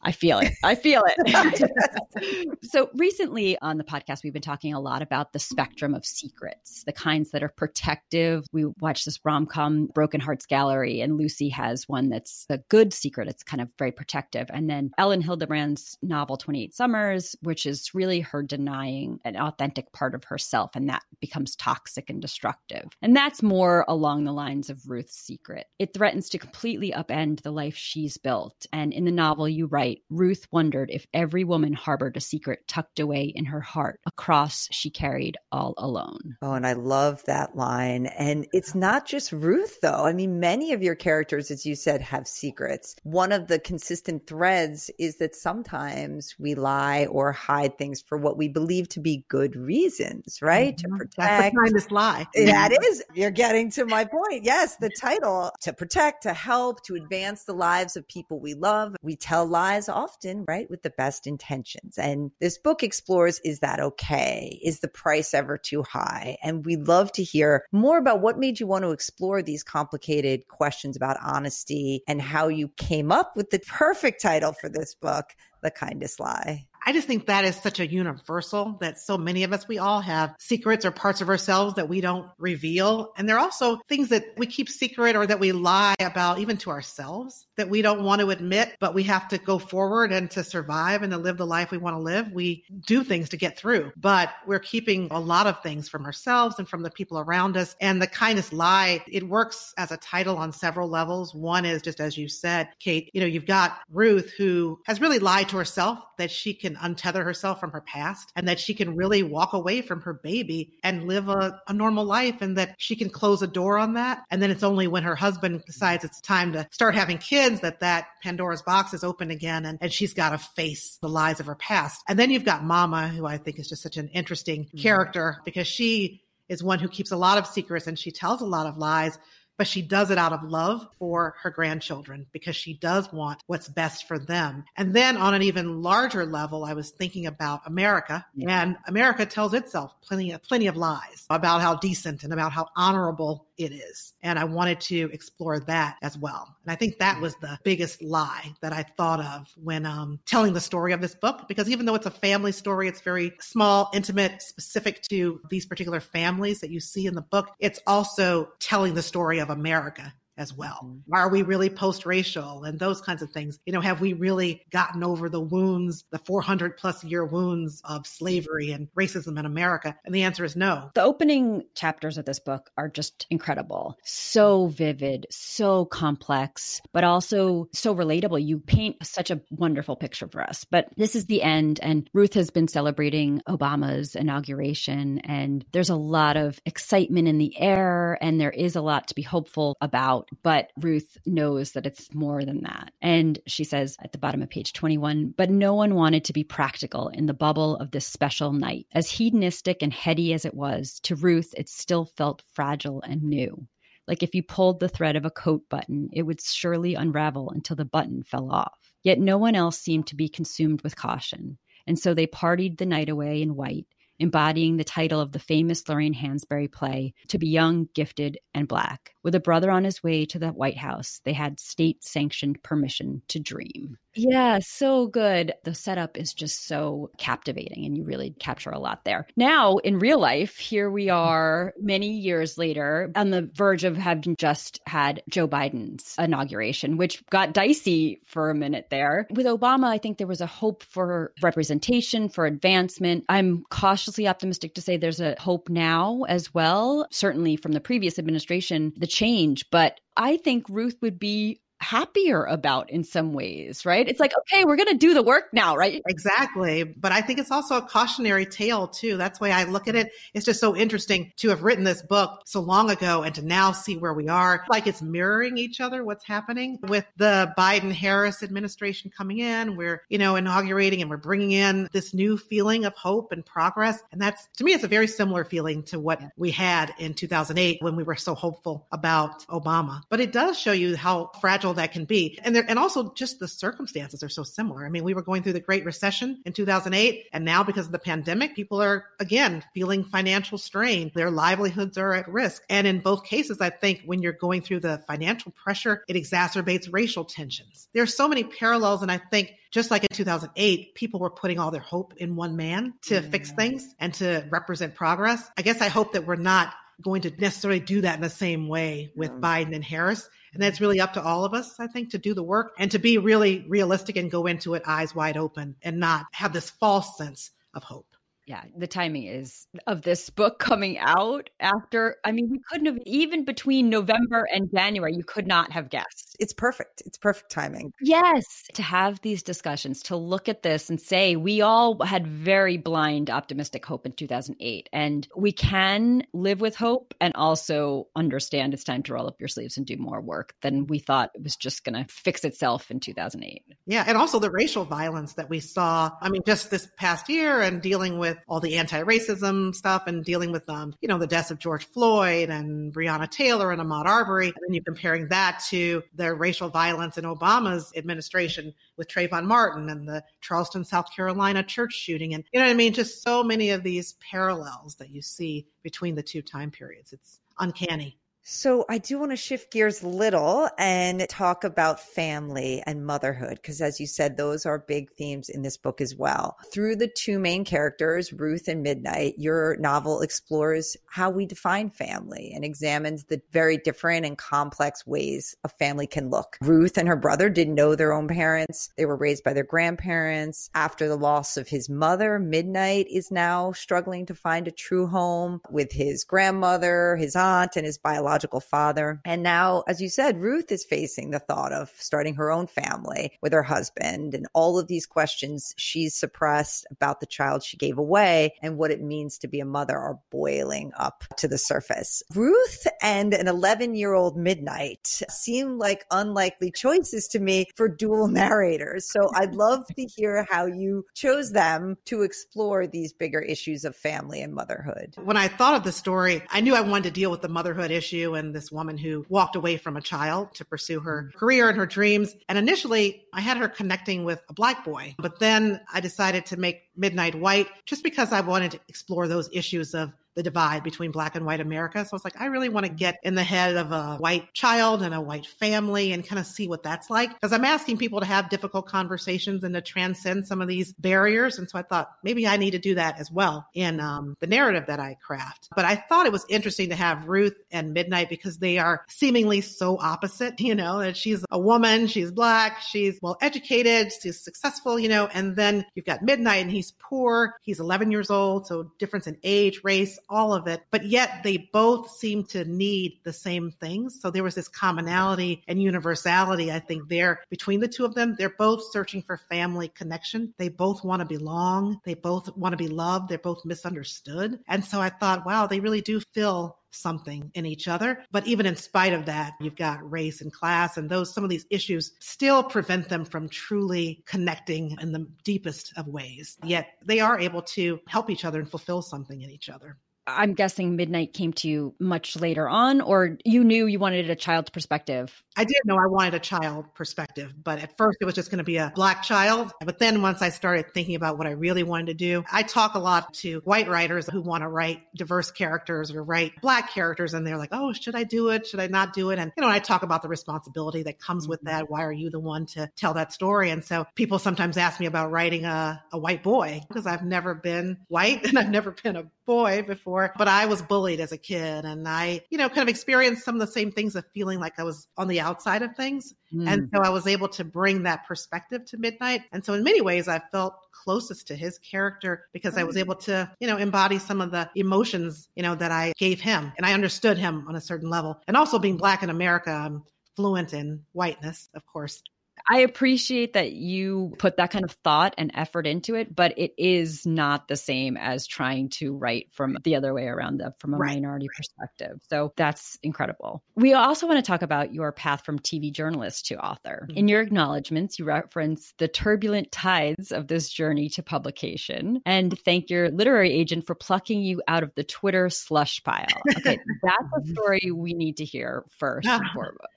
I 0.01 0.11
feel 0.11 0.39
it. 0.39 0.53
I 0.63 0.75
feel 0.75 1.03
it. 1.05 2.57
so 2.63 2.89
recently 2.93 3.57
on 3.61 3.77
the 3.77 3.83
podcast, 3.83 4.23
we've 4.23 4.33
been 4.33 4.41
talking 4.41 4.73
a 4.73 4.79
lot 4.79 5.01
about 5.01 5.33
the 5.33 5.39
spectrum 5.39 5.93
of 5.93 6.05
secrets, 6.05 6.83
the 6.85 6.93
kinds 6.93 7.31
that 7.31 7.43
are 7.43 7.49
protective. 7.49 8.45
We 8.51 8.65
watched 8.79 9.05
this 9.05 9.19
rom 9.25 9.45
com, 9.45 9.87
Broken 9.87 10.21
Hearts 10.21 10.45
Gallery, 10.45 11.01
and 11.01 11.17
Lucy 11.17 11.49
has 11.49 11.87
one 11.87 12.09
that's 12.09 12.45
a 12.49 12.59
good 12.69 12.93
secret. 12.93 13.27
It's 13.27 13.43
kind 13.43 13.61
of 13.61 13.69
very 13.77 13.91
protective. 13.91 14.47
And 14.51 14.69
then 14.69 14.91
Elin 14.97 15.23
Hilderbrand's 15.23 15.97
novel, 16.01 16.37
28 16.37 16.75
Summers, 16.75 17.35
which 17.41 17.65
is 17.65 17.93
really 17.93 18.21
her 18.21 18.43
denying 18.43 19.19
an 19.25 19.35
authentic 19.35 19.91
part 19.91 20.15
of 20.15 20.23
herself, 20.25 20.75
and 20.75 20.89
that 20.89 21.03
becomes 21.19 21.55
toxic 21.55 22.09
and 22.09 22.21
destructive. 22.21 22.85
And 23.01 23.15
that's 23.15 23.41
more 23.43 23.85
along 23.87 24.23
the 24.23 24.33
lines 24.33 24.69
of 24.69 24.89
Ruth's 24.89 25.15
secret. 25.15 25.65
It 25.79 25.93
threatens 25.93 26.29
to 26.29 26.37
completely 26.37 26.91
upend 26.91 27.41
the 27.41 27.51
life 27.51 27.75
she's 27.75 28.17
built. 28.17 28.65
And 28.71 28.93
in 28.93 29.05
the 29.05 29.11
novel, 29.11 29.49
you 29.49 29.65
write, 29.65 29.86
Ruth 30.09 30.47
wondered 30.51 30.89
if 30.91 31.07
every 31.13 31.43
woman 31.43 31.73
harbored 31.73 32.17
a 32.17 32.21
secret 32.21 32.67
tucked 32.67 32.99
away 32.99 33.31
in 33.35 33.45
her 33.45 33.61
heart, 33.61 33.99
a 34.05 34.11
cross 34.11 34.67
she 34.71 34.89
carried 34.89 35.37
all 35.51 35.73
alone. 35.77 36.37
Oh, 36.41 36.53
and 36.53 36.65
I 36.65 36.73
love 36.73 37.23
that 37.25 37.55
line. 37.55 38.07
And 38.07 38.47
it's 38.53 38.75
not 38.75 39.05
just 39.05 39.31
Ruth, 39.31 39.79
though. 39.81 40.05
I 40.05 40.13
mean, 40.13 40.39
many 40.39 40.73
of 40.73 40.81
your 40.83 40.95
characters, 40.95 41.51
as 41.51 41.65
you 41.65 41.75
said, 41.75 42.01
have 42.01 42.27
secrets. 42.27 42.95
One 43.03 43.31
of 43.31 43.47
the 43.47 43.59
consistent 43.59 44.27
threads 44.27 44.89
is 44.99 45.17
that 45.17 45.35
sometimes 45.35 46.35
we 46.39 46.55
lie 46.55 47.05
or 47.05 47.31
hide 47.31 47.77
things 47.77 48.01
for 48.01 48.17
what 48.17 48.37
we 48.37 48.47
believe 48.47 48.89
to 48.89 48.99
be 48.99 49.25
good 49.27 49.55
reasons, 49.55 50.39
right? 50.41 50.75
Mm-hmm. 50.77 50.93
To 50.93 50.97
protect. 50.97 51.55
That's 51.71 51.85
the 51.85 51.93
lie. 51.93 52.25
That 52.33 52.77
is. 52.85 53.03
You're 53.13 53.31
getting 53.31 53.69
to 53.71 53.85
my 53.85 54.05
point. 54.05 54.43
Yes, 54.43 54.77
the 54.77 54.89
title 54.99 55.51
to 55.61 55.73
protect, 55.73 56.23
to 56.23 56.33
help, 56.33 56.83
to 56.85 56.95
advance 56.95 57.43
the 57.43 57.53
lives 57.53 57.95
of 57.95 58.07
people 58.07 58.39
we 58.39 58.53
love. 58.53 58.95
We 59.01 59.15
tell 59.15 59.45
lies 59.45 59.76
as 59.77 59.87
often, 59.87 60.43
right, 60.47 60.67
with 60.71 60.81
the 60.81 60.89
best 60.89 61.27
intentions. 61.27 61.99
And 61.99 62.31
this 62.41 62.57
book 62.57 62.81
explores 62.81 63.39
is 63.45 63.59
that 63.59 63.79
okay? 63.79 64.59
Is 64.63 64.79
the 64.79 64.87
price 64.87 65.35
ever 65.35 65.55
too 65.55 65.83
high? 65.83 66.37
And 66.41 66.65
we'd 66.65 66.87
love 66.87 67.11
to 67.11 67.23
hear 67.23 67.63
more 67.71 67.99
about 67.99 68.19
what 68.19 68.39
made 68.39 68.59
you 68.59 68.65
want 68.65 68.85
to 68.85 68.91
explore 68.91 69.43
these 69.43 69.63
complicated 69.63 70.47
questions 70.47 70.97
about 70.97 71.17
honesty 71.23 72.01
and 72.07 72.19
how 72.19 72.47
you 72.47 72.69
came 72.69 73.11
up 73.11 73.33
with 73.35 73.51
the 73.51 73.59
perfect 73.67 74.19
title 74.19 74.53
for 74.53 74.67
this 74.67 74.95
book, 74.95 75.35
The 75.67 75.71
Kindest 75.71 76.21
Lie. 76.21 76.65
I 76.87 76.93
just 76.93 77.05
think 77.05 77.25
that 77.25 77.43
is 77.43 77.57
such 77.57 77.81
a 77.81 77.85
universal 77.85 78.77
that 78.79 78.97
so 78.97 79.17
many 79.17 79.43
of 79.43 79.51
us, 79.51 79.67
we 79.67 79.77
all 79.77 79.99
have 79.99 80.33
secrets 80.39 80.85
or 80.85 80.91
parts 80.91 81.19
of 81.19 81.27
ourselves 81.27 81.75
that 81.75 81.89
we 81.89 81.99
don't 81.99 82.29
reveal. 82.37 83.11
And 83.17 83.27
there 83.27 83.35
are 83.35 83.41
also 83.41 83.79
things 83.89 84.07
that 84.07 84.23
we 84.37 84.47
keep 84.47 84.69
secret 84.69 85.17
or 85.17 85.27
that 85.27 85.41
we 85.41 85.51
lie 85.51 85.95
about, 85.99 86.39
even 86.39 86.55
to 86.59 86.69
ourselves, 86.69 87.45
that 87.57 87.69
we 87.69 87.81
don't 87.81 88.03
want 88.03 88.21
to 88.21 88.29
admit, 88.29 88.73
but 88.79 88.93
we 88.93 89.03
have 89.03 89.27
to 89.27 89.37
go 89.37 89.59
forward 89.59 90.13
and 90.13 90.31
to 90.31 90.45
survive 90.45 91.03
and 91.03 91.11
to 91.11 91.17
live 91.17 91.35
the 91.35 91.45
life 91.45 91.71
we 91.71 91.77
want 91.77 91.97
to 91.97 92.01
live. 92.01 92.31
We 92.31 92.63
do 92.85 93.03
things 93.03 93.27
to 93.29 93.37
get 93.37 93.57
through, 93.57 93.91
but 93.97 94.29
we're 94.45 94.59
keeping 94.59 95.09
a 95.11 95.19
lot 95.19 95.45
of 95.45 95.61
things 95.61 95.89
from 95.89 96.05
ourselves 96.05 96.57
and 96.57 96.69
from 96.69 96.83
the 96.83 96.91
people 96.91 97.19
around 97.19 97.57
us. 97.57 97.75
And 97.81 98.01
the 98.01 98.07
kindest 98.07 98.53
lie, 98.53 99.03
it 99.11 99.27
works 99.27 99.73
as 99.77 99.91
a 99.91 99.97
title 99.97 100.37
on 100.37 100.53
several 100.53 100.87
levels. 100.87 101.35
One 101.35 101.65
is 101.65 101.81
just 101.81 101.99
as 101.99 102.17
you 102.17 102.29
said, 102.29 102.69
Kate, 102.79 103.09
you 103.13 103.19
know, 103.19 103.27
you've 103.27 103.45
got 103.45 103.79
Ruth 103.91 104.31
who 104.37 104.79
has 104.85 105.01
really 105.01 105.19
lied 105.19 105.49
to 105.49 105.56
herself 105.57 105.99
that 106.17 106.31
she 106.31 106.53
can 106.53 106.75
untether 106.75 107.23
herself 107.23 107.59
from 107.59 107.71
her 107.71 107.81
past 107.81 108.31
and 108.35 108.47
that 108.47 108.59
she 108.59 108.73
can 108.73 108.95
really 108.95 109.23
walk 109.23 109.53
away 109.53 109.81
from 109.81 110.01
her 110.01 110.13
baby 110.13 110.73
and 110.83 111.07
live 111.07 111.29
a, 111.29 111.59
a 111.67 111.73
normal 111.73 112.05
life 112.05 112.41
and 112.41 112.57
that 112.57 112.75
she 112.77 112.95
can 112.95 113.09
close 113.09 113.41
a 113.41 113.47
door 113.47 113.77
on 113.77 113.93
that. 113.93 114.23
And 114.29 114.41
then 114.41 114.51
it's 114.51 114.63
only 114.63 114.87
when 114.87 115.03
her 115.03 115.15
husband 115.15 115.63
decides 115.65 116.03
it's 116.03 116.21
time 116.21 116.53
to 116.53 116.67
start 116.71 116.95
having 116.95 117.17
kids 117.17 117.61
that 117.61 117.79
that 117.81 118.07
Pandora's 118.23 118.61
box 118.61 118.93
is 118.93 119.03
open 119.03 119.31
again 119.31 119.65
and, 119.65 119.77
and 119.81 119.91
she's 119.91 120.13
got 120.13 120.29
to 120.29 120.37
face 120.37 120.97
the 121.01 121.09
lies 121.09 121.39
of 121.39 121.45
her 121.45 121.55
past. 121.55 122.01
And 122.07 122.17
then 122.17 122.29
you've 122.29 122.45
got 122.45 122.63
Mama, 122.63 123.07
who 123.07 123.25
I 123.25 123.37
think 123.37 123.59
is 123.59 123.69
just 123.69 123.83
such 123.83 123.97
an 123.97 124.07
interesting 124.09 124.65
mm-hmm. 124.65 124.77
character 124.77 125.37
because 125.45 125.67
she 125.67 126.21
is 126.49 126.63
one 126.63 126.79
who 126.79 126.87
keeps 126.87 127.11
a 127.11 127.17
lot 127.17 127.37
of 127.37 127.47
secrets 127.47 127.87
and 127.87 127.99
she 127.99 128.11
tells 128.11 128.41
a 128.41 128.45
lot 128.45 128.67
of 128.67 128.77
lies, 128.77 129.17
but 129.57 129.67
she 129.67 129.81
does 129.81 130.11
it 130.11 130.17
out 130.17 130.33
of 130.33 130.43
love 130.43 130.87
for 130.99 131.35
her 131.41 131.49
grandchildren 131.49 132.25
because 132.31 132.55
she 132.55 132.75
does 132.75 133.11
want 133.11 133.41
what's 133.47 133.67
best 133.67 134.07
for 134.07 134.19
them. 134.19 134.63
And 134.75 134.93
then 134.93 135.17
on 135.17 135.33
an 135.33 135.41
even 135.41 135.81
larger 135.81 136.25
level, 136.25 136.63
I 136.63 136.73
was 136.73 136.91
thinking 136.91 137.25
about 137.25 137.61
America 137.65 138.25
and 138.47 138.77
America 138.87 139.25
tells 139.25 139.53
itself 139.53 139.95
plenty 140.01 140.31
of, 140.31 140.43
plenty 140.43 140.67
of 140.67 140.77
lies 140.77 141.25
about 141.29 141.61
how 141.61 141.75
decent 141.75 142.23
and 142.23 142.31
about 142.31 142.51
how 142.51 142.67
honorable 142.75 143.46
it 143.57 143.71
is. 143.71 144.13
And 144.21 144.37
I 144.37 144.43
wanted 144.43 144.79
to 144.81 145.09
explore 145.11 145.59
that 145.61 145.97
as 146.01 146.17
well. 146.17 146.55
And 146.63 146.71
I 146.71 146.75
think 146.75 146.99
that 146.99 147.19
was 147.19 147.35
the 147.35 147.57
biggest 147.63 148.01
lie 148.01 148.53
that 148.61 148.73
I 148.73 148.83
thought 148.83 149.19
of 149.19 149.47
when 149.55 149.85
um, 149.85 150.19
telling 150.25 150.53
the 150.53 150.61
story 150.61 150.93
of 150.93 151.01
this 151.01 151.15
book, 151.15 151.47
because 151.47 151.69
even 151.69 151.85
though 151.85 151.95
it's 151.95 152.05
a 152.05 152.11
family 152.11 152.51
story, 152.51 152.87
it's 152.87 153.01
very 153.01 153.33
small, 153.39 153.89
intimate, 153.93 154.41
specific 154.41 155.01
to 155.09 155.41
these 155.49 155.65
particular 155.65 155.99
families 155.99 156.59
that 156.59 156.69
you 156.69 156.79
see 156.79 157.05
in 157.05 157.15
the 157.15 157.21
book. 157.21 157.49
It's 157.59 157.79
also 157.87 158.49
telling 158.59 158.93
the 158.93 159.03
story 159.03 159.39
of 159.39 159.49
America 159.49 160.13
as 160.37 160.53
well. 160.53 160.79
Mm-hmm. 160.83 161.13
Are 161.13 161.29
we 161.29 161.41
really 161.41 161.69
post 161.69 162.05
racial 162.05 162.63
and 162.63 162.79
those 162.79 163.01
kinds 163.01 163.21
of 163.21 163.31
things? 163.31 163.59
You 163.65 163.73
know, 163.73 163.81
have 163.81 164.01
we 164.01 164.13
really 164.13 164.63
gotten 164.71 165.03
over 165.03 165.29
the 165.29 165.41
wounds, 165.41 166.05
the 166.11 166.19
400 166.19 166.77
plus 166.77 167.03
year 167.03 167.25
wounds 167.25 167.81
of 167.83 168.05
slavery 168.05 168.71
and 168.71 168.87
racism 168.97 169.37
in 169.39 169.45
America? 169.45 169.95
And 170.05 170.13
the 170.13 170.23
answer 170.23 170.43
is 170.43 170.55
no. 170.55 170.91
The 170.93 171.03
opening 171.03 171.63
chapters 171.75 172.17
of 172.17 172.25
this 172.25 172.39
book 172.39 172.69
are 172.77 172.87
just 172.87 173.25
incredible. 173.29 173.97
So 174.03 174.67
vivid, 174.67 175.27
so 175.29 175.85
complex, 175.85 176.81
but 176.93 177.03
also 177.03 177.67
so 177.73 177.95
relatable. 177.95 178.45
You 178.45 178.59
paint 178.59 179.05
such 179.05 179.31
a 179.31 179.41
wonderful 179.49 179.95
picture 179.95 180.27
for 180.27 180.41
us. 180.41 180.65
But 180.69 180.89
this 180.97 181.15
is 181.15 181.25
the 181.25 181.41
end, 181.41 181.79
and 181.81 182.09
Ruth 182.13 182.33
has 182.33 182.49
been 182.49 182.67
celebrating 182.67 183.41
Obama's 183.47 184.15
inauguration, 184.15 185.19
and 185.19 185.65
there's 185.71 185.89
a 185.89 185.95
lot 185.95 186.37
of 186.37 186.59
excitement 186.65 187.27
in 187.27 187.37
the 187.37 187.59
air, 187.59 188.17
and 188.21 188.39
there 188.39 188.51
is 188.51 188.75
a 188.75 188.81
lot 188.81 189.07
to 189.07 189.15
be 189.15 189.21
hopeful 189.21 189.77
about 189.81 190.26
but 190.43 190.71
Ruth 190.77 191.17
knows 191.25 191.71
that 191.71 191.85
it's 191.85 192.13
more 192.13 192.43
than 192.43 192.61
that. 192.63 192.91
And 193.01 193.39
she 193.47 193.63
says 193.63 193.97
at 194.01 194.11
the 194.11 194.17
bottom 194.17 194.41
of 194.41 194.49
page 194.49 194.73
21 194.73 195.33
But 195.37 195.49
no 195.49 195.73
one 195.73 195.95
wanted 195.95 196.25
to 196.25 196.33
be 196.33 196.43
practical 196.43 197.09
in 197.09 197.25
the 197.25 197.33
bubble 197.33 197.77
of 197.77 197.91
this 197.91 198.05
special 198.05 198.53
night. 198.53 198.87
As 198.93 199.09
hedonistic 199.09 199.81
and 199.81 199.93
heady 199.93 200.33
as 200.33 200.45
it 200.45 200.53
was, 200.53 200.99
to 201.01 201.15
Ruth, 201.15 201.53
it 201.57 201.69
still 201.69 202.05
felt 202.05 202.43
fragile 202.53 203.01
and 203.01 203.23
new. 203.23 203.67
Like 204.07 204.23
if 204.23 204.33
you 204.33 204.43
pulled 204.43 204.79
the 204.79 204.89
thread 204.89 205.15
of 205.15 205.25
a 205.25 205.31
coat 205.31 205.63
button, 205.69 206.09
it 206.13 206.23
would 206.23 206.41
surely 206.41 206.95
unravel 206.95 207.49
until 207.49 207.75
the 207.75 207.85
button 207.85 208.23
fell 208.23 208.51
off. 208.51 208.77
Yet 209.03 209.19
no 209.19 209.37
one 209.37 209.55
else 209.55 209.77
seemed 209.77 210.07
to 210.07 210.15
be 210.15 210.29
consumed 210.29 210.81
with 210.81 210.95
caution. 210.95 211.57
And 211.85 211.97
so 211.97 212.13
they 212.13 212.27
partied 212.27 212.77
the 212.77 212.85
night 212.85 213.09
away 213.09 213.41
in 213.41 213.55
white, 213.55 213.85
embodying 214.19 214.77
the 214.77 214.83
title 214.83 215.19
of 215.19 215.31
the 215.31 215.39
famous 215.39 215.87
Lorraine 215.87 216.13
Hansberry 216.13 216.71
play, 216.71 217.13
To 217.29 217.37
Be 217.37 217.47
Young, 217.47 217.89
Gifted, 217.93 218.37
and 218.53 218.67
Black. 218.67 219.13
With 219.23 219.35
a 219.35 219.39
brother 219.39 219.71
on 219.71 219.83
his 219.83 220.03
way 220.03 220.25
to 220.25 220.39
the 220.39 220.49
White 220.49 220.77
House, 220.77 221.21
they 221.23 221.33
had 221.33 221.59
state 221.59 222.03
sanctioned 222.03 222.63
permission 222.63 223.21
to 223.29 223.39
dream. 223.39 223.97
Yeah, 224.17 224.59
so 224.61 225.07
good. 225.07 225.53
The 225.63 225.75
setup 225.75 226.17
is 226.17 226.33
just 226.33 226.65
so 226.65 227.11
captivating 227.17 227.85
and 227.85 227.95
you 227.95 228.03
really 228.03 228.31
capture 228.39 228.71
a 228.71 228.79
lot 228.79 229.05
there. 229.05 229.27
Now, 229.35 229.77
in 229.77 229.99
real 229.99 230.19
life, 230.19 230.57
here 230.57 230.89
we 230.89 231.09
are 231.09 231.73
many 231.79 232.11
years 232.11 232.57
later 232.57 233.11
on 233.15 233.29
the 233.29 233.49
verge 233.53 233.83
of 233.83 233.95
having 233.95 234.35
just 234.37 234.81
had 234.87 235.21
Joe 235.29 235.47
Biden's 235.47 236.15
inauguration, 236.17 236.97
which 236.97 237.23
got 237.27 237.53
dicey 237.53 238.19
for 238.25 238.49
a 238.49 238.55
minute 238.55 238.87
there. 238.89 239.27
With 239.29 239.45
Obama, 239.45 239.85
I 239.85 239.99
think 239.99 240.17
there 240.17 240.27
was 240.27 240.41
a 240.41 240.47
hope 240.47 240.83
for 240.83 241.31
representation, 241.41 242.27
for 242.27 242.45
advancement. 242.45 243.25
I'm 243.29 243.63
cautiously 243.69 244.27
optimistic 244.27 244.73
to 244.75 244.81
say 244.81 244.97
there's 244.97 245.21
a 245.21 245.35
hope 245.39 245.69
now 245.69 246.23
as 246.27 246.53
well, 246.53 247.07
certainly 247.11 247.55
from 247.55 247.73
the 247.73 247.79
previous 247.79 248.17
administration, 248.17 248.93
the 248.97 249.07
change. 249.07 249.69
But 249.69 249.99
I 250.15 250.37
think 250.37 250.65
Ruth 250.67 250.97
would 251.01 251.19
be 251.19 251.61
happier 251.79 252.43
about 252.45 252.89
in 252.89 253.03
some 253.03 253.33
ways, 253.33 253.85
right? 253.85 254.07
It's 254.07 254.19
like, 254.19 254.33
okay, 254.39 254.65
we're 254.65 254.75
going 254.75 254.89
to 254.89 254.97
do 254.97 255.13
the 255.13 255.21
work 255.21 255.45
now, 255.53 255.75
right? 255.75 256.01
Exactly. 256.07 256.83
But 256.83 257.11
I 257.11 257.21
think 257.21 257.39
it's 257.39 257.51
also 257.51 257.77
a 257.77 257.81
cautionary 257.81 258.45
tale 258.45 258.87
too. 258.87 259.17
That's 259.17 259.39
why 259.39 259.51
I 259.51 259.63
look 259.65 259.87
at 259.87 259.95
it. 259.95 260.11
It's 260.33 260.45
just 260.45 260.59
so 260.59 260.75
interesting 260.75 261.31
to 261.37 261.49
have 261.49 261.63
written 261.63 261.83
this 261.83 262.01
book 262.01 262.41
so 262.45 262.59
long 262.59 262.89
ago 262.89 263.23
and 263.23 263.33
to 263.35 263.41
now 263.41 263.71
see 263.71 263.97
where 263.97 264.13
we 264.13 264.27
are. 264.27 264.65
Like 264.69 264.87
it's 264.87 265.01
mirroring 265.01 265.57
each 265.57 265.79
other, 265.79 266.03
what's 266.03 266.23
happening 266.23 266.79
with 266.83 267.05
the 267.17 267.53
Biden 267.57 267.91
Harris 267.91 268.43
administration 268.43 269.11
coming 269.15 269.39
in. 269.39 269.75
We're, 269.75 270.01
you 270.09 270.17
know, 270.17 270.35
inaugurating 270.35 271.01
and 271.01 271.09
we're 271.09 271.17
bringing 271.17 271.51
in 271.51 271.89
this 271.91 272.13
new 272.13 272.37
feeling 272.37 272.85
of 272.85 272.95
hope 272.95 273.31
and 273.31 273.45
progress. 273.45 274.01
And 274.11 274.21
that's, 274.21 274.47
to 274.57 274.63
me, 274.63 274.73
it's 274.73 274.83
a 274.83 274.87
very 274.87 275.07
similar 275.07 275.43
feeling 275.43 275.83
to 275.83 275.99
what 275.99 276.21
we 276.37 276.51
had 276.51 276.93
in 276.97 277.13
2008 277.13 277.81
when 277.81 277.95
we 277.95 278.03
were 278.03 278.15
so 278.15 278.33
hopeful 278.33 278.87
about 278.91 279.45
Obama. 279.47 280.01
But 280.09 280.19
it 280.19 280.31
does 280.31 280.59
show 280.59 280.71
you 280.71 280.95
how 280.95 281.31
fragile 281.39 281.66
that 281.73 281.91
can 281.91 282.05
be. 282.05 282.39
And 282.43 282.55
there, 282.55 282.65
and 282.67 282.79
also 282.79 283.13
just 283.13 283.39
the 283.39 283.47
circumstances 283.47 284.23
are 284.23 284.29
so 284.29 284.43
similar. 284.43 284.85
I 284.85 284.89
mean, 284.89 285.03
we 285.03 285.13
were 285.13 285.21
going 285.21 285.43
through 285.43 285.53
the 285.53 285.59
Great 285.59 285.85
Recession 285.85 286.41
in 286.45 286.53
2008, 286.53 287.27
and 287.33 287.45
now 287.45 287.63
because 287.63 287.87
of 287.87 287.91
the 287.91 287.99
pandemic, 287.99 288.55
people 288.55 288.81
are 288.81 289.05
again 289.19 289.63
feeling 289.73 290.03
financial 290.03 290.57
strain. 290.57 291.11
Their 291.15 291.31
livelihoods 291.31 291.97
are 291.97 292.13
at 292.13 292.27
risk. 292.27 292.63
And 292.69 292.87
in 292.87 292.99
both 292.99 293.23
cases, 293.23 293.61
I 293.61 293.69
think 293.69 294.03
when 294.05 294.21
you're 294.21 294.33
going 294.33 294.61
through 294.61 294.81
the 294.81 295.03
financial 295.07 295.51
pressure, 295.51 296.03
it 296.07 296.15
exacerbates 296.15 296.87
racial 296.91 297.25
tensions. 297.25 297.87
There 297.93 298.03
are 298.03 298.07
so 298.07 298.27
many 298.27 298.43
parallels, 298.43 299.01
and 299.01 299.11
I 299.11 299.17
think 299.17 299.53
just 299.71 299.91
like 299.91 300.03
in 300.03 300.15
2008, 300.15 300.95
people 300.95 301.19
were 301.19 301.29
putting 301.29 301.59
all 301.59 301.71
their 301.71 301.81
hope 301.81 302.13
in 302.17 302.35
one 302.35 302.55
man 302.55 302.93
to 303.03 303.15
yeah. 303.15 303.21
fix 303.21 303.51
things 303.51 303.93
and 303.99 304.13
to 304.15 304.45
represent 304.49 304.95
progress. 304.95 305.49
I 305.57 305.61
guess 305.61 305.81
I 305.81 305.87
hope 305.87 306.13
that 306.13 306.25
we're 306.25 306.35
not 306.35 306.73
going 307.01 307.21
to 307.21 307.31
necessarily 307.39 307.79
do 307.79 308.01
that 308.01 308.15
in 308.15 308.21
the 308.21 308.29
same 308.29 308.67
way 308.67 309.11
with 309.15 309.31
yeah. 309.31 309.37
Biden 309.37 309.75
and 309.75 309.83
Harris. 309.83 310.27
And 310.53 310.61
that's 310.61 310.77
mm-hmm. 310.77 310.85
really 310.85 310.99
up 310.99 311.13
to 311.13 311.23
all 311.23 311.45
of 311.45 311.53
us, 311.53 311.79
I 311.79 311.87
think, 311.87 312.11
to 312.11 312.17
do 312.17 312.33
the 312.33 312.43
work 312.43 312.73
and 312.79 312.89
to 312.91 312.99
be 312.99 313.17
really 313.17 313.65
realistic 313.67 314.15
and 314.15 314.31
go 314.31 314.45
into 314.45 314.73
it 314.73 314.83
eyes 314.85 315.13
wide 315.13 315.37
open 315.37 315.75
and 315.83 315.99
not 315.99 316.25
have 316.31 316.53
this 316.53 316.69
false 316.69 317.17
sense 317.17 317.51
of 317.73 317.83
hope 317.83 318.07
yeah, 318.47 318.63
the 318.77 318.87
timing 318.87 319.25
is 319.25 319.67
of 319.87 320.03
this 320.03 320.29
book 320.29 320.57
coming 320.57 320.97
out 320.97 321.49
after. 321.59 322.15
I 322.23 322.31
mean, 322.31 322.47
we 322.49 322.61
couldn't 322.69 322.85
have 322.85 322.97
even 323.05 323.43
between 323.43 323.89
November 323.89 324.47
and 324.49 324.69
January, 324.73 325.13
you 325.15 325.25
could 325.25 325.45
not 325.45 325.73
have 325.73 325.89
guessed. 325.89 326.37
It's 326.39 326.53
perfect. 326.53 327.03
It's 327.05 327.17
perfect 327.17 327.51
timing. 327.51 327.91
Yes. 328.01 328.45
To 328.75 328.81
have 328.81 329.19
these 329.21 329.43
discussions, 329.43 330.03
to 330.03 330.15
look 330.15 330.47
at 330.47 330.63
this 330.63 330.89
and 330.89 330.99
say, 331.01 331.35
we 331.35 331.59
all 331.59 332.01
had 332.01 332.25
very 332.25 332.77
blind, 332.77 333.29
optimistic 333.29 333.85
hope 333.85 334.05
in 334.05 334.13
2008. 334.13 334.87
And 334.93 335.27
we 335.35 335.51
can 335.51 336.23
live 336.33 336.61
with 336.61 336.77
hope 336.77 337.13
and 337.19 337.33
also 337.35 338.07
understand 338.15 338.73
it's 338.73 338.85
time 338.85 339.03
to 339.03 339.13
roll 339.13 339.27
up 339.27 339.41
your 339.41 339.49
sleeves 339.49 339.75
and 339.75 339.85
do 339.85 339.97
more 339.97 340.21
work 340.21 340.53
than 340.61 340.87
we 340.87 340.99
thought 340.99 341.31
it 341.35 341.43
was 341.43 341.57
just 341.57 341.83
going 341.83 342.01
to 342.01 342.09
fix 342.09 342.45
itself 342.45 342.91
in 342.91 343.01
2008. 343.01 343.63
Yeah. 343.85 344.05
And 344.07 344.17
also 344.17 344.39
the 344.39 344.51
racial 344.51 344.85
violence 344.85 345.33
that 345.33 345.49
we 345.49 345.59
saw. 345.59 346.11
I 346.21 346.29
mean, 346.29 346.43
just 346.45 346.71
this 346.71 346.87
past 346.95 347.27
year 347.27 347.59
and 347.59 347.81
dealing 347.81 348.17
with 348.17 348.36
with 348.37 348.45
all 348.47 348.59
the 348.59 348.77
anti-racism 348.77 349.73
stuff 349.73 350.03
and 350.07 350.23
dealing 350.23 350.51
with, 350.51 350.69
um, 350.69 350.95
you 351.01 351.07
know, 351.07 351.17
the 351.17 351.27
deaths 351.27 351.51
of 351.51 351.59
George 351.59 351.85
Floyd 351.85 352.49
and 352.49 352.93
Breonna 352.93 353.29
Taylor 353.29 353.71
and 353.71 353.81
Ahmaud 353.81 354.05
Arbery. 354.05 354.47
And 354.47 354.55
then 354.61 354.73
you're 354.73 354.83
comparing 354.83 355.27
that 355.29 355.63
to 355.69 356.03
the 356.15 356.33
racial 356.33 356.69
violence 356.69 357.17
in 357.17 357.25
Obama's 357.25 357.91
administration 357.95 358.73
with 358.97 359.07
Trayvon 359.07 359.45
Martin 359.45 359.89
and 359.89 360.07
the 360.07 360.23
Charleston, 360.41 360.85
South 360.85 361.13
Carolina 361.15 361.63
church 361.63 361.93
shooting. 361.93 362.33
And, 362.33 362.43
you 362.51 362.59
know 362.59 362.65
what 362.65 362.71
I 362.71 362.75
mean? 362.75 362.93
Just 362.93 363.23
so 363.23 363.43
many 363.43 363.71
of 363.71 363.83
these 363.83 364.13
parallels 364.13 364.95
that 364.95 365.09
you 365.09 365.21
see 365.21 365.67
between 365.83 366.15
the 366.15 366.23
two 366.23 366.41
time 366.41 366.71
periods. 366.71 367.13
It's 367.13 367.39
uncanny. 367.59 368.17
So 368.49 368.85
I 368.87 368.97
do 368.97 369.19
want 369.19 369.31
to 369.31 369.35
shift 369.35 369.73
gears 369.73 370.01
a 370.01 370.07
little 370.07 370.69
and 370.77 371.27
talk 371.27 371.65
about 371.65 371.99
family 371.99 372.81
and 372.85 373.05
motherhood 373.05 373.59
because 373.61 373.81
as 373.81 373.99
you 373.99 374.07
said 374.07 374.37
those 374.37 374.65
are 374.65 374.79
big 374.79 375.11
themes 375.11 375.49
in 375.49 375.63
this 375.63 375.75
book 375.75 375.99
as 375.99 376.15
well. 376.15 376.55
Through 376.71 376.95
the 376.95 377.09
two 377.09 377.39
main 377.39 377.65
characters, 377.65 378.31
Ruth 378.31 378.69
and 378.69 378.81
Midnight, 378.81 379.33
your 379.37 379.75
novel 379.81 380.21
explores 380.21 380.95
how 381.07 381.29
we 381.29 381.45
define 381.45 381.89
family 381.89 382.53
and 382.55 382.63
examines 382.63 383.25
the 383.25 383.41
very 383.51 383.75
different 383.79 384.25
and 384.25 384.37
complex 384.37 385.05
ways 385.05 385.53
a 385.65 385.69
family 385.69 386.07
can 386.07 386.29
look. 386.29 386.57
Ruth 386.61 386.97
and 386.97 387.09
her 387.09 387.17
brother 387.17 387.49
didn't 387.49 387.75
know 387.75 387.95
their 387.95 388.13
own 388.13 388.29
parents. 388.29 388.91
They 388.95 389.05
were 389.05 389.17
raised 389.17 389.43
by 389.43 389.51
their 389.51 389.65
grandparents. 389.65 390.69
After 390.73 391.09
the 391.09 391.17
loss 391.17 391.57
of 391.57 391.67
his 391.67 391.89
mother, 391.89 392.39
Midnight 392.39 393.07
is 393.11 393.29
now 393.29 393.73
struggling 393.73 394.25
to 394.27 394.33
find 394.33 394.69
a 394.69 394.71
true 394.71 395.07
home 395.07 395.59
with 395.69 395.91
his 395.91 396.23
grandmother, 396.23 397.17
his 397.17 397.35
aunt, 397.35 397.75
and 397.75 397.85
his 397.85 397.97
biological 397.97 398.36
biological 398.37 398.59
father. 398.59 399.19
And 399.25 399.41
now, 399.41 399.83
as 399.87 399.99
you 399.99 400.09
said, 400.09 400.39
Ruth 400.39 400.71
is 400.71 400.85
facing 400.85 401.31
the 401.31 401.39
thought 401.39 401.73
of 401.73 401.91
starting 401.97 402.35
her 402.35 402.51
own 402.51 402.67
family 402.67 403.31
with 403.41 403.51
her 403.51 403.63
husband 403.63 404.35
and 404.35 404.45
all 404.53 404.77
of 404.77 404.87
these 404.87 405.07
questions 405.07 405.73
she's 405.75 406.13
suppressed 406.13 406.85
about 406.91 407.19
the 407.19 407.25
child 407.25 407.63
she 407.63 407.77
gave 407.77 407.97
away 407.97 408.53
and 408.61 408.77
what 408.77 408.91
it 408.91 409.01
means 409.01 409.39
to 409.39 409.47
be 409.47 409.59
a 409.59 409.65
mother 409.65 409.97
are 409.97 410.19
boiling 410.29 410.91
up 410.99 411.23
to 411.37 411.47
the 411.47 411.57
surface. 411.57 412.21
Ruth 412.35 412.85
and 413.01 413.33
an 413.33 413.47
11 413.47 413.95
year 413.95 414.13
old 414.13 414.37
Midnight 414.37 415.23
seem 415.29 415.79
like 415.79 416.05
unlikely 416.11 416.69
choices 416.69 417.27
to 417.29 417.39
me 417.39 417.65
for 417.75 417.87
dual 417.87 418.27
narrators. 418.27 419.11
So 419.11 419.31
I'd 419.33 419.55
love 419.55 419.85
to 419.95 420.03
hear 420.03 420.45
how 420.47 420.67
you 420.67 421.05
chose 421.15 421.53
them 421.53 421.97
to 422.05 422.21
explore 422.21 422.85
these 422.85 423.13
bigger 423.13 423.39
issues 423.39 423.83
of 423.83 423.95
family 423.95 424.41
and 424.41 424.53
motherhood. 424.53 425.15
When 425.23 425.37
I 425.37 425.47
thought 425.47 425.73
of 425.73 425.83
the 425.83 425.91
story, 425.91 426.43
I 426.49 426.61
knew 426.61 426.75
I 426.75 426.81
wanted 426.81 427.05
to 427.05 427.11
deal 427.11 427.31
with 427.31 427.41
the 427.41 427.49
motherhood 427.49 427.89
issue 427.89 428.26
and 428.35 428.53
this 428.53 428.71
woman 428.71 428.97
who 428.97 429.25
walked 429.29 429.55
away 429.55 429.77
from 429.77 429.97
a 429.97 430.01
child 430.01 430.53
to 430.55 430.65
pursue 430.65 430.99
her 430.99 431.23
mm-hmm. 431.23 431.37
career 431.37 431.69
and 431.69 431.77
her 431.77 431.85
dreams. 431.85 432.35
And 432.49 432.57
initially, 432.57 433.23
I 433.33 433.41
had 433.41 433.57
her 433.57 433.67
connecting 433.67 434.23
with 434.23 434.43
a 434.49 434.53
black 434.53 434.83
boy, 434.83 435.15
but 435.19 435.39
then 435.39 435.81
I 435.93 435.99
decided 435.99 436.45
to 436.47 436.57
make 436.57 436.83
Midnight 436.95 437.35
White 437.35 437.67
just 437.85 438.03
because 438.03 438.31
I 438.31 438.41
wanted 438.41 438.71
to 438.71 438.79
explore 438.87 439.27
those 439.27 439.49
issues 439.51 439.93
of 439.93 440.13
the 440.37 440.43
divide 440.43 440.83
between 440.83 441.11
black 441.11 441.35
and 441.35 441.45
white 441.45 441.59
America. 441.59 442.05
So 442.05 442.09
I 442.13 442.15
was 442.15 442.23
like, 442.23 442.39
I 442.39 442.45
really 442.45 442.69
want 442.69 442.85
to 442.85 442.91
get 442.91 443.17
in 443.23 443.33
the 443.33 443.43
head 443.43 443.75
of 443.75 443.91
a 443.91 444.17
white 444.17 444.53
child 444.53 445.01
and 445.01 445.13
a 445.13 445.19
white 445.19 445.47
family 445.47 446.13
and 446.13 446.25
kind 446.25 446.37
of 446.39 446.45
see 446.45 446.67
what 446.67 446.83
that's 446.83 447.09
like. 447.09 447.33
Because 447.33 447.51
I'm 447.51 447.65
asking 447.65 447.97
people 447.97 448.19
to 448.19 448.25
have 448.27 448.47
difficult 448.49 448.85
conversations 448.85 449.63
and 449.63 449.73
to 449.73 449.81
transcend 449.81 450.47
some 450.47 450.61
of 450.61 450.67
these 450.67 450.93
barriers. 450.93 451.57
And 451.57 451.67
so 451.67 451.79
I 451.79 451.81
thought 451.81 452.11
maybe 452.23 452.47
I 452.47 452.57
need 452.57 452.71
to 452.71 452.79
do 452.79 452.95
that 452.95 453.19
as 453.19 453.31
well 453.31 453.65
in 453.73 453.99
um, 453.99 454.37
the 454.39 454.45
narrative 454.45 454.85
that 454.87 454.99
I 454.99 455.17
craft. 455.25 455.69
But 455.75 455.85
I 455.85 455.95
thought 455.95 456.27
it 456.27 456.31
was 456.31 456.45
interesting 456.49 456.89
to 456.89 456.95
have 456.95 457.27
Ruth 457.27 457.57
and 457.71 457.93
Midnight 457.93 458.29
because 458.29 458.59
they 458.59 458.77
are 458.77 459.03
seemingly 459.09 459.61
so 459.61 459.97
opposite, 459.99 460.53
you 460.61 460.75
know, 460.75 460.99
that 460.99 461.17
she's 461.17 461.43
a 461.49 461.59
woman, 461.59 462.05
she's 462.05 462.31
black, 462.31 462.81
she's 462.81 463.17
well 463.23 463.37
educated, 463.41 464.13
she's 464.21 464.39
successful, 464.39 464.99
you 464.99 465.09
know, 465.09 465.25
and 465.33 465.55
then 465.55 465.83
you've 465.95 466.05
got 466.05 466.21
Midnight 466.21 466.61
and 466.61 466.69
he's 466.69 466.91
poor, 466.99 467.55
he's 467.63 467.79
11 467.79 468.11
years 468.11 468.29
old. 468.29 468.67
So 468.67 468.91
difference 468.99 469.25
in 469.25 469.39
age, 469.43 469.81
race, 469.83 470.19
all 470.29 470.53
of 470.53 470.67
it, 470.67 470.83
but 470.91 471.05
yet 471.05 471.41
they 471.43 471.69
both 471.71 472.11
seem 472.11 472.43
to 472.45 472.65
need 472.65 473.19
the 473.23 473.33
same 473.33 473.71
things. 473.71 474.19
So 474.21 474.29
there 474.29 474.43
was 474.43 474.55
this 474.55 474.67
commonality 474.67 475.63
and 475.67 475.81
universality, 475.81 476.71
I 476.71 476.79
think, 476.79 477.09
there 477.09 477.41
between 477.49 477.79
the 477.79 477.87
two 477.87 478.05
of 478.05 478.15
them. 478.15 478.35
They're 478.37 478.49
both 478.57 478.83
searching 478.91 479.21
for 479.21 479.37
family 479.37 479.89
connection. 479.89 480.53
They 480.57 480.69
both 480.69 481.03
want 481.03 481.21
to 481.21 481.25
belong. 481.25 481.99
They 482.03 482.13
both 482.13 482.55
want 482.57 482.73
to 482.73 482.77
be 482.77 482.87
loved. 482.87 483.29
They're 483.29 483.37
both 483.37 483.65
misunderstood. 483.65 484.59
And 484.67 484.83
so 484.83 485.01
I 485.01 485.09
thought, 485.09 485.45
wow, 485.45 485.67
they 485.67 485.79
really 485.79 486.01
do 486.01 486.21
fill 486.33 486.77
something 486.91 487.51
in 487.53 487.65
each 487.65 487.87
other. 487.87 488.23
But 488.31 488.47
even 488.47 488.65
in 488.65 488.75
spite 488.75 489.13
of 489.13 489.25
that, 489.25 489.53
you've 489.59 489.75
got 489.75 490.09
race 490.09 490.41
and 490.41 490.51
class 490.51 490.97
and 490.97 491.09
those, 491.09 491.33
some 491.33 491.43
of 491.43 491.49
these 491.49 491.65
issues 491.69 492.13
still 492.19 492.63
prevent 492.63 493.09
them 493.09 493.25
from 493.25 493.49
truly 493.49 494.23
connecting 494.25 494.97
in 495.01 495.11
the 495.11 495.27
deepest 495.43 495.93
of 495.97 496.07
ways. 496.07 496.57
Yet 496.63 496.87
they 497.05 497.19
are 497.19 497.39
able 497.39 497.61
to 497.63 497.99
help 498.07 498.29
each 498.29 498.45
other 498.45 498.59
and 498.59 498.69
fulfill 498.69 499.01
something 499.01 499.41
in 499.41 499.49
each 499.49 499.69
other. 499.69 499.97
I'm 500.27 500.53
guessing 500.53 500.97
Midnight 500.97 501.33
came 501.33 501.53
to 501.53 501.69
you 501.69 501.95
much 501.99 502.35
later 502.35 502.67
on, 502.67 502.99
or 502.99 503.37
you 503.45 503.63
knew 503.63 503.85
you 503.85 503.97
wanted 503.97 504.29
a 504.29 504.35
child's 504.35 504.69
perspective? 504.69 505.41
I 505.55 505.63
did 505.63 505.77
know 505.85 505.95
I 505.95 506.07
wanted 506.07 506.33
a 506.33 506.39
child 506.39 506.93
perspective, 506.93 507.53
but 507.63 507.79
at 507.79 507.97
first 507.97 508.17
it 508.19 508.25
was 508.25 508.35
just 508.35 508.51
going 508.51 508.59
to 508.59 508.65
be 508.65 508.77
a 508.77 508.91
black 508.93 509.23
child. 509.23 509.71
But 509.83 509.99
then 509.99 510.21
once 510.21 510.41
I 510.41 510.49
started 510.49 510.93
thinking 510.93 511.15
about 511.15 511.37
what 511.37 511.47
I 511.47 511.51
really 511.51 511.83
wanted 511.83 512.07
to 512.07 512.13
do, 512.13 512.43
I 512.51 512.63
talk 512.63 512.95
a 512.95 512.99
lot 512.99 513.33
to 513.35 513.61
white 513.63 513.87
writers 513.87 514.29
who 514.29 514.41
want 514.41 514.63
to 514.63 514.67
write 514.67 515.01
diverse 515.15 515.49
characters 515.49 516.11
or 516.11 516.23
write 516.23 516.53
black 516.61 516.91
characters. 516.91 517.33
And 517.33 517.47
they're 517.47 517.57
like, 517.57 517.69
oh, 517.71 517.93
should 517.93 518.13
I 518.13 518.23
do 518.23 518.49
it? 518.49 518.67
Should 518.67 518.81
I 518.81 518.87
not 518.87 519.13
do 519.13 519.31
it? 519.31 519.39
And, 519.39 519.51
you 519.55 519.61
know, 519.61 519.69
I 519.69 519.79
talk 519.79 520.03
about 520.03 520.21
the 520.21 520.29
responsibility 520.29 521.03
that 521.03 521.19
comes 521.19 521.47
with 521.47 521.59
mm-hmm. 521.59 521.69
that. 521.69 521.89
Why 521.89 522.03
are 522.03 522.11
you 522.11 522.29
the 522.29 522.39
one 522.39 522.65
to 522.67 522.91
tell 522.97 523.13
that 523.13 523.31
story? 523.31 523.69
And 523.69 523.83
so 523.83 524.05
people 524.15 524.39
sometimes 524.39 524.77
ask 524.77 524.99
me 524.99 525.05
about 525.05 525.31
writing 525.31 525.63
a, 525.63 526.03
a 526.11 526.19
white 526.19 526.43
boy 526.43 526.81
because 526.87 527.07
I've 527.07 527.23
never 527.23 527.55
been 527.55 527.97
white 528.09 528.45
and 528.47 528.59
I've 528.59 528.69
never 528.69 528.91
been 528.91 529.15
a 529.15 529.23
boy 529.47 529.81
before, 529.81 530.33
but 530.37 530.47
I 530.47 530.65
was 530.65 530.81
bullied 530.83 531.19
as 531.19 531.31
a 531.31 531.37
kid 531.37 531.85
and 531.85 532.07
I, 532.07 532.41
you 532.51 532.57
know, 532.57 532.67
kind 532.67 532.83
of 532.83 532.89
experienced 532.89 533.45
some 533.45 533.55
of 533.55 533.61
the 533.61 533.71
same 533.71 533.91
things 533.91 534.15
of 534.15 534.25
feeling 534.33 534.59
like 534.59 534.77
I 534.77 534.83
was 534.83 535.07
on 535.17 535.27
the 535.27 535.39
outside 535.39 535.81
of 535.81 535.95
things. 535.95 536.35
Mm. 536.53 536.67
And 536.67 536.89
so 536.93 537.01
I 537.01 537.09
was 537.09 537.25
able 537.25 537.47
to 537.49 537.63
bring 537.63 538.03
that 538.03 538.27
perspective 538.27 538.85
to 538.87 538.97
Midnight. 538.97 539.41
And 539.51 539.65
so 539.65 539.73
in 539.73 539.83
many 539.83 540.01
ways, 540.01 540.27
I 540.27 540.39
felt 540.51 540.75
closest 540.91 541.47
to 541.47 541.55
his 541.55 541.79
character 541.79 542.45
because 542.53 542.77
I 542.77 542.83
was 542.83 542.97
mm. 542.97 542.99
able 542.99 543.15
to, 543.15 543.49
you 543.59 543.67
know, 543.67 543.77
embody 543.77 544.19
some 544.19 544.41
of 544.41 544.51
the 544.51 544.69
emotions, 544.75 545.47
you 545.55 545.63
know, 545.63 545.75
that 545.75 545.91
I 545.91 546.13
gave 546.17 546.41
him 546.41 546.73
and 546.75 546.85
I 546.85 546.93
understood 546.93 547.37
him 547.37 547.65
on 547.67 547.75
a 547.75 547.81
certain 547.81 548.09
level. 548.09 548.39
And 548.47 548.57
also 548.57 548.77
being 548.77 548.97
black 548.97 549.23
in 549.23 549.29
America, 549.29 549.71
I'm 549.71 550.03
fluent 550.35 550.73
in 550.73 551.05
whiteness, 551.13 551.69
of 551.73 551.85
course. 551.85 552.21
I 552.69 552.79
appreciate 552.79 553.53
that 553.53 553.71
you 553.71 554.33
put 554.39 554.57
that 554.57 554.71
kind 554.71 554.83
of 554.83 554.91
thought 555.03 555.35
and 555.37 555.51
effort 555.53 555.87
into 555.87 556.15
it, 556.15 556.35
but 556.35 556.53
it 556.57 556.73
is 556.77 557.25
not 557.25 557.67
the 557.67 557.75
same 557.75 558.17
as 558.17 558.45
trying 558.45 558.89
to 558.89 559.15
write 559.15 559.51
from 559.51 559.77
the 559.83 559.95
other 559.95 560.13
way 560.13 560.25
around, 560.25 560.57
the, 560.57 560.73
from 560.79 560.93
a 560.93 560.97
right. 560.97 561.15
minority 561.15 561.47
perspective. 561.55 562.19
So 562.29 562.53
that's 562.57 562.97
incredible. 563.03 563.63
We 563.75 563.93
also 563.93 564.27
want 564.27 564.37
to 564.37 564.49
talk 564.49 564.61
about 564.61 564.93
your 564.93 565.11
path 565.11 565.45
from 565.45 565.59
TV 565.59 565.91
journalist 565.91 566.47
to 566.47 566.57
author. 566.57 567.07
Mm-hmm. 567.09 567.17
In 567.17 567.27
your 567.27 567.41
acknowledgments, 567.41 568.19
you 568.19 568.25
reference 568.25 568.93
the 568.97 569.07
turbulent 569.07 569.71
tides 569.71 570.31
of 570.31 570.47
this 570.47 570.69
journey 570.69 571.09
to 571.09 571.23
publication 571.23 572.21
and 572.25 572.57
thank 572.59 572.89
your 572.89 573.09
literary 573.09 573.51
agent 573.51 573.87
for 573.87 573.95
plucking 573.95 574.41
you 574.41 574.61
out 574.67 574.83
of 574.83 574.93
the 574.95 575.03
Twitter 575.03 575.49
slush 575.49 576.03
pile. 576.03 576.25
Okay, 576.57 576.79
that's 577.03 577.49
a 577.49 577.51
story 577.53 577.91
we 577.93 578.13
need 578.13 578.37
to 578.37 578.45
hear 578.45 578.83
first. 578.97 579.27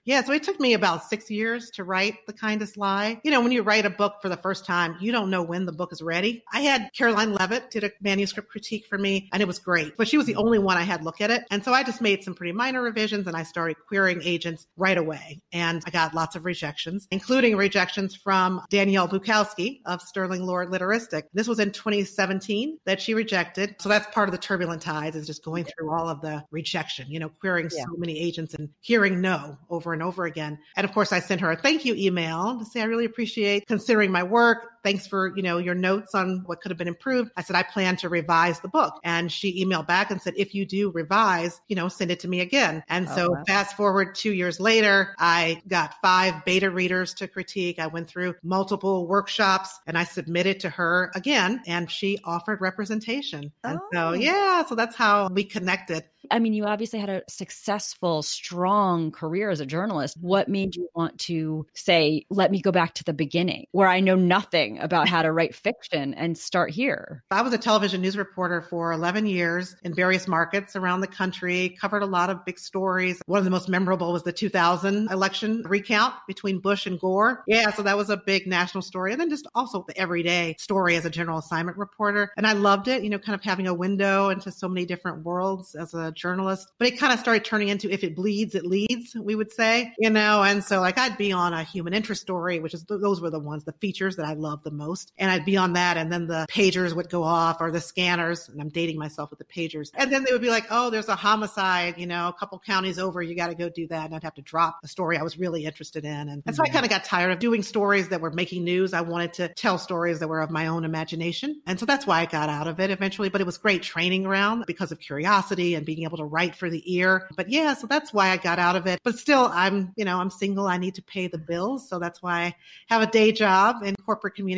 Yeah, 0.05 0.25
so 0.25 0.33
it 0.33 0.43
took 0.43 0.59
me 0.59 0.75
about 0.75 1.05
six 1.05 1.31
years 1.31 1.71
to 1.73 1.85
write 1.85 2.27
the 2.27 2.33
kind 2.33 2.60
kindest 2.61 2.77
lie. 2.77 3.19
You 3.25 3.31
know, 3.31 3.41
when 3.41 3.53
you 3.53 3.63
write 3.63 3.87
a 3.87 3.91
book 3.91 4.17
for 4.21 4.29
the 4.29 4.37
first 4.37 4.67
time, 4.67 4.97
you 5.01 5.13
don't 5.13 5.31
know 5.31 5.43
when 5.43 5.65
the 5.65 5.73
book 5.73 5.93
is 5.93 6.03
ready. 6.03 6.45
I 6.53 6.61
had 6.61 6.91
Caroline 6.95 7.33
Leavitt 7.33 7.71
did 7.71 7.85
a 7.85 7.91
manuscript 8.03 8.51
critique 8.51 8.87
for 8.87 8.99
me 8.99 9.31
and 9.33 9.41
it 9.43 9.47
was 9.47 9.59
great, 9.59 9.97
but 9.97 10.07
she 10.07 10.19
was 10.19 10.27
the 10.27 10.37
only 10.37 10.59
one 10.59 10.77
I 10.77 10.83
had 10.83 11.03
look 11.03 11.23
at 11.23 11.31
it. 11.31 11.45
And 11.51 11.65
so 11.65 11.73
I 11.73 11.83
just 11.83 12.03
made 12.03 12.23
some 12.23 12.35
pretty 12.35 12.53
minor 12.53 12.83
revisions 12.83 13.27
and 13.27 13.35
I 13.35 13.45
started 13.45 13.77
querying 13.89 14.21
agents 14.23 14.67
right 14.77 14.99
away. 14.99 15.41
And 15.53 15.83
I 15.87 15.91
got 15.91 16.13
lots 16.15 16.37
of 16.37 16.45
rejections, 16.45 17.09
including 17.11 17.57
rejections 17.57 18.15
from 18.15 18.61
Danielle 18.69 19.09
Bukowski 19.09 19.81
of 19.87 20.03
Sterling 20.03 20.45
Lord 20.45 20.69
Literistic. 20.69 21.23
This 21.33 21.49
was 21.49 21.61
in 21.61 21.73
2017 21.73 22.79
that 22.85 23.01
she 23.01 23.15
rejected. 23.15 23.77
So 23.81 23.89
that's 23.89 24.13
part 24.15 24.29
of 24.29 24.33
the 24.33 24.39
turbulent 24.39 24.83
tides 24.83 25.17
is 25.17 25.27
just 25.27 25.43
going 25.43 25.65
through 25.65 25.91
all 25.91 26.09
of 26.11 26.21
the 26.21 26.45
rejection, 26.51 27.07
you 27.11 27.21
know, 27.21 27.31
querying 27.41 27.71
yeah. 27.75 27.85
so 27.85 27.97
many 27.97 28.21
agents 28.21 28.53
and 28.53 28.69
hearing 28.81 29.23
no 29.23 29.57
over 29.71 29.95
and 29.95 30.03
over 30.03 30.27
again. 30.27 30.59
And 30.77 30.85
of 30.85 30.93
course, 30.93 31.11
I 31.13 31.21
sent 31.21 31.41
her 31.41 31.51
a 31.51 31.57
thank 31.57 31.85
you 31.85 31.95
email 31.95 32.50
to 32.59 32.65
say, 32.65 32.81
I 32.81 32.85
really 32.85 33.05
appreciate 33.05 33.67
considering 33.67 34.11
my 34.11 34.23
work. 34.23 34.80
Thanks 34.83 35.07
for, 35.07 35.35
you 35.37 35.43
know, 35.43 35.59
your 35.59 35.75
notes 35.75 36.15
on 36.15 36.43
what 36.47 36.61
could 36.61 36.71
have 36.71 36.79
been 36.79 36.89
improved. 36.89 37.31
I 37.37 37.43
said, 37.43 37.57
I 37.57 37.63
plan 37.63 37.97
to 37.97 38.09
revise 38.09 38.61
the 38.61 38.69
book. 38.69 38.95
And 39.05 39.31
she 39.31 39.65
emailed 39.65 39.87
back 39.87 40.11
and 40.11 40.21
said, 40.21 40.35
if 40.37 40.55
you 40.55 40.65
do 40.65 40.91
revise, 40.91 41.61
you 41.69 41.77
know, 41.77 41.89
send 41.89 42.11
it 42.11 42.21
to 42.21 42.29
me 42.29 42.41
again. 42.41 42.83
And 42.89 43.09
oh, 43.09 43.15
so 43.15 43.31
wow. 43.33 43.43
fast 43.47 43.77
forward 43.77 44.15
two 44.15 44.33
years 44.33 44.61
later, 44.61 45.15
I 45.19 45.63
got 45.69 45.95
five 46.03 46.45
beta 46.45 46.71
readers 46.71 47.15
to 47.15 47.29
critique. 47.29 47.79
I 47.79 47.89
went 47.89 48.09
through 48.09 48.35
multiple 48.43 49.07
workshops 49.07 49.79
and 49.87 49.99
I 49.99 50.05
submitted 50.05 50.61
to 50.61 50.71
her 50.71 51.11
again 51.15 51.63
and 51.67 51.91
she 51.91 52.19
offered 52.25 52.61
representation. 52.61 53.53
Oh. 53.65 53.69
And 53.69 53.81
so, 53.93 54.09
oh. 54.09 54.13
yeah, 54.13 54.65
so 54.65 54.75
that's 54.75 54.97
how 54.97 55.29
we 55.29 55.45
connected. 55.45 56.05
I 56.31 56.39
mean, 56.39 56.53
you 56.53 56.65
obviously 56.65 56.99
had 56.99 57.09
a 57.09 57.23
successful, 57.29 58.23
strong 58.23 59.11
career 59.11 59.51
as 59.51 59.61
a 59.61 59.67
journalist. 59.67 60.17
What 60.21 60.49
made 60.49 60.77
you 60.77 60.89
want 60.95 61.19
to 61.21 61.67
say, 61.75 62.27
let 62.31 62.51
me 62.51 62.61
go 62.61 62.73
back 62.73 62.95
to 62.95 63.05
the 63.05 63.13
beginning 63.13 63.67
where 63.73 63.89
I 63.89 64.01
know 64.01 64.17
nothing 64.17 64.70
about 64.79 65.09
how 65.09 65.23
to 65.23 65.33
write 65.33 65.55
fiction 65.55 66.15
and 66.15 66.37
start 66.37 66.71
here? 66.71 67.25
I 67.31 67.43
was 67.43 67.53
a 67.53 67.59
television 67.59 68.01
news 68.01 68.17
reporter 68.17 68.61
for 68.61 68.93
11 68.93 69.27
years 69.27 69.77
in 69.83 69.95
various 69.95 70.29
markets 70.29 70.77
around 70.77 71.01
the 71.01 71.07
country, 71.07 71.77
covered 71.81 72.03
a 72.03 72.07
lot 72.07 72.31
of 72.31 72.45
big 72.45 72.59
stories. 72.59 73.21
One 73.27 73.39
of 73.39 73.45
the 73.45 73.51
most 73.51 73.69
memorable 73.69 74.13
was 74.13 74.23
the 74.23 74.33
2000 74.33 75.11
election 75.11 75.63
recount 75.67 76.15
between 76.27 76.61
Bush 76.61 76.87
and 76.87 76.99
Gore. 76.99 77.43
Yeah, 77.47 77.71
so 77.71 77.83
that 77.83 77.97
was 77.97 78.11
a 78.11 78.17
big 78.17 78.47
national 78.47 78.83
story. 78.83 79.13
And 79.13 79.21
then 79.21 79.31
just 79.31 79.47
also 79.55 79.85
the 79.87 79.99
everyday 79.99 80.57
story 80.59 80.97
as 80.97 81.05
a 81.05 81.11
general 81.11 81.39
assignment 81.39 81.77
reporter. 81.77 82.33
And 82.37 82.47
I 82.47 82.53
loved 82.53 82.89
it, 82.89 83.03
you 83.03 83.11
know, 83.11 83.19
kind 83.19 83.35
of 83.35 83.43
having 83.43 83.67
a 83.67 83.75
window 83.75 84.29
into 84.29 84.51
so 84.51 84.69
many 84.69 84.87
different 84.87 85.25
worlds 85.25 85.75
as 85.75 85.95
a 85.95 86.13
journalist. 86.13 86.69
But 86.79 86.89
it 86.89 86.99
kind 86.99 87.13
of 87.13 87.19
started 87.19 87.45
turning 87.45 87.69
into 87.69 87.91
if 87.91 88.05
it 88.05 88.15
bleeds, 88.15 88.55
it 88.55 88.65
leads, 88.65 89.15
we 89.15 89.35
would 89.35 89.53
say, 89.53 89.93
you 89.99 90.11
know. 90.11 90.43
And 90.43 90.63
so, 90.63 90.81
like, 90.81 90.99
I'd 90.99 91.19
be 91.19 91.33
on 91.33 91.53
a 91.53 91.63
human 91.63 91.95
interest 91.95 92.23
story, 92.23 92.61
which 92.61 92.75
is 92.75 92.85
those 92.85 93.21
were 93.21 93.31
the 93.31 93.39
ones, 93.39 93.65
the 93.65 93.73
features 93.73 94.17
that 94.17 94.27
I 94.27 94.35
loved 94.61 94.65
the 94.65 94.85
most. 94.85 95.13
And 95.19 95.31
I'd 95.31 95.45
be 95.45 95.57
on 95.57 95.75
that. 95.75 95.97
And 95.97 96.13
then 96.13 96.27
the 96.27 96.47
pagers 96.51 96.95
would 96.95 97.11
go 97.11 97.23
off 97.23 97.61
or 97.61 97.71
the 97.71 97.81
scanners. 97.81 98.49
And 98.49 98.61
I'm 98.61 98.69
dating 98.69 98.99
myself 98.99 99.31
with 99.31 99.39
the 99.39 99.45
pagers. 99.45 99.91
And 99.95 100.13
then 100.13 100.25
they 100.25 100.33
would 100.33 100.41
be 100.41 100.51
like, 100.51 100.67
oh, 100.71 100.91
there's 100.91 101.09
a 101.09 101.17
homicide, 101.17 101.95
you 101.99 102.07
know, 102.07 102.29
a 102.29 102.33
couple 102.33 102.59
counties 102.59 102.99
over. 102.99 103.23
You 103.23 103.35
got 103.35 103.49
to 103.49 103.55
go 103.55 103.69
do 103.69 103.87
that. 103.89 104.07
And 104.07 104.15
I'd 104.15 104.23
have 104.23 104.35
to 104.35 104.43
drop 104.43 104.79
a 104.83 104.89
story 104.89 105.17
I 105.17 105.23
was 105.23 105.39
really 105.39 105.65
interested 105.65 106.05
in. 106.05 106.29
And, 106.29 106.43
and 106.47 106.55
so 106.55 106.63
I 106.63 106.67
mm-hmm. 106.67 106.75
kind 106.75 106.85
of 106.85 106.91
got 106.91 107.05
tired 107.05 107.33
of 107.33 107.39
doing 107.39 107.63
stories 107.63 108.09
that 108.09 108.21
were 108.21 108.31
making 108.31 108.65
news. 108.65 108.93
I 108.93 109.01
wanted 109.01 109.33
to 109.35 109.49
tell 109.49 109.79
stories 109.79 110.21
that 110.21 110.29
were 110.29 110.41
of 110.41 110.51
my 110.51 110.67
own 110.67 110.85
imagination. 110.85 111.61
And 111.67 111.79
so 111.79 111.87
that's 111.87 112.07
why 112.07 112.21
I 112.21 112.27
got 112.27 112.49
out 112.49 112.67
of 112.67 112.81
it 112.81 112.91
eventually. 112.91 113.29
But 113.29 113.41
it 113.41 113.45
was 113.47 113.59
great 113.59 113.83
training 113.83 114.27
around 114.27 114.65
because 114.67 114.93
of 114.93 115.01
curiosity 115.01 115.75
and 115.75 115.87
being 115.87 116.05
able 116.05 116.19
to 116.19 116.25
write 116.25 116.55
for 116.55 116.71
the 116.71 116.83
ear. 116.95 117.29
But 117.37 117.51
yeah, 117.51 117.75
so 117.75 117.87
that's 117.87 118.13
why 118.13 118.31
I 118.31 118.37
got 118.37 118.59
out 118.59 118.77
of 118.77 118.87
it. 118.87 119.01
But 119.05 119.19
still, 119.19 119.51
I'm, 119.53 119.93
you 119.97 120.05
know, 120.05 120.19
I'm 120.19 120.31
single. 120.31 120.67
I 120.67 120.79
need 120.79 120.95
to 120.97 121.03
pay 121.03 121.27
the 121.27 121.39
bills. 121.39 121.89
So 121.89 121.99
that's 121.99 122.23
why 122.23 122.41
I 122.41 122.55
have 122.89 123.03
a 123.03 123.07
day 123.07 123.33
job 123.33 123.83
in 123.83 123.97
corporate 123.97 124.35
communications 124.35 124.50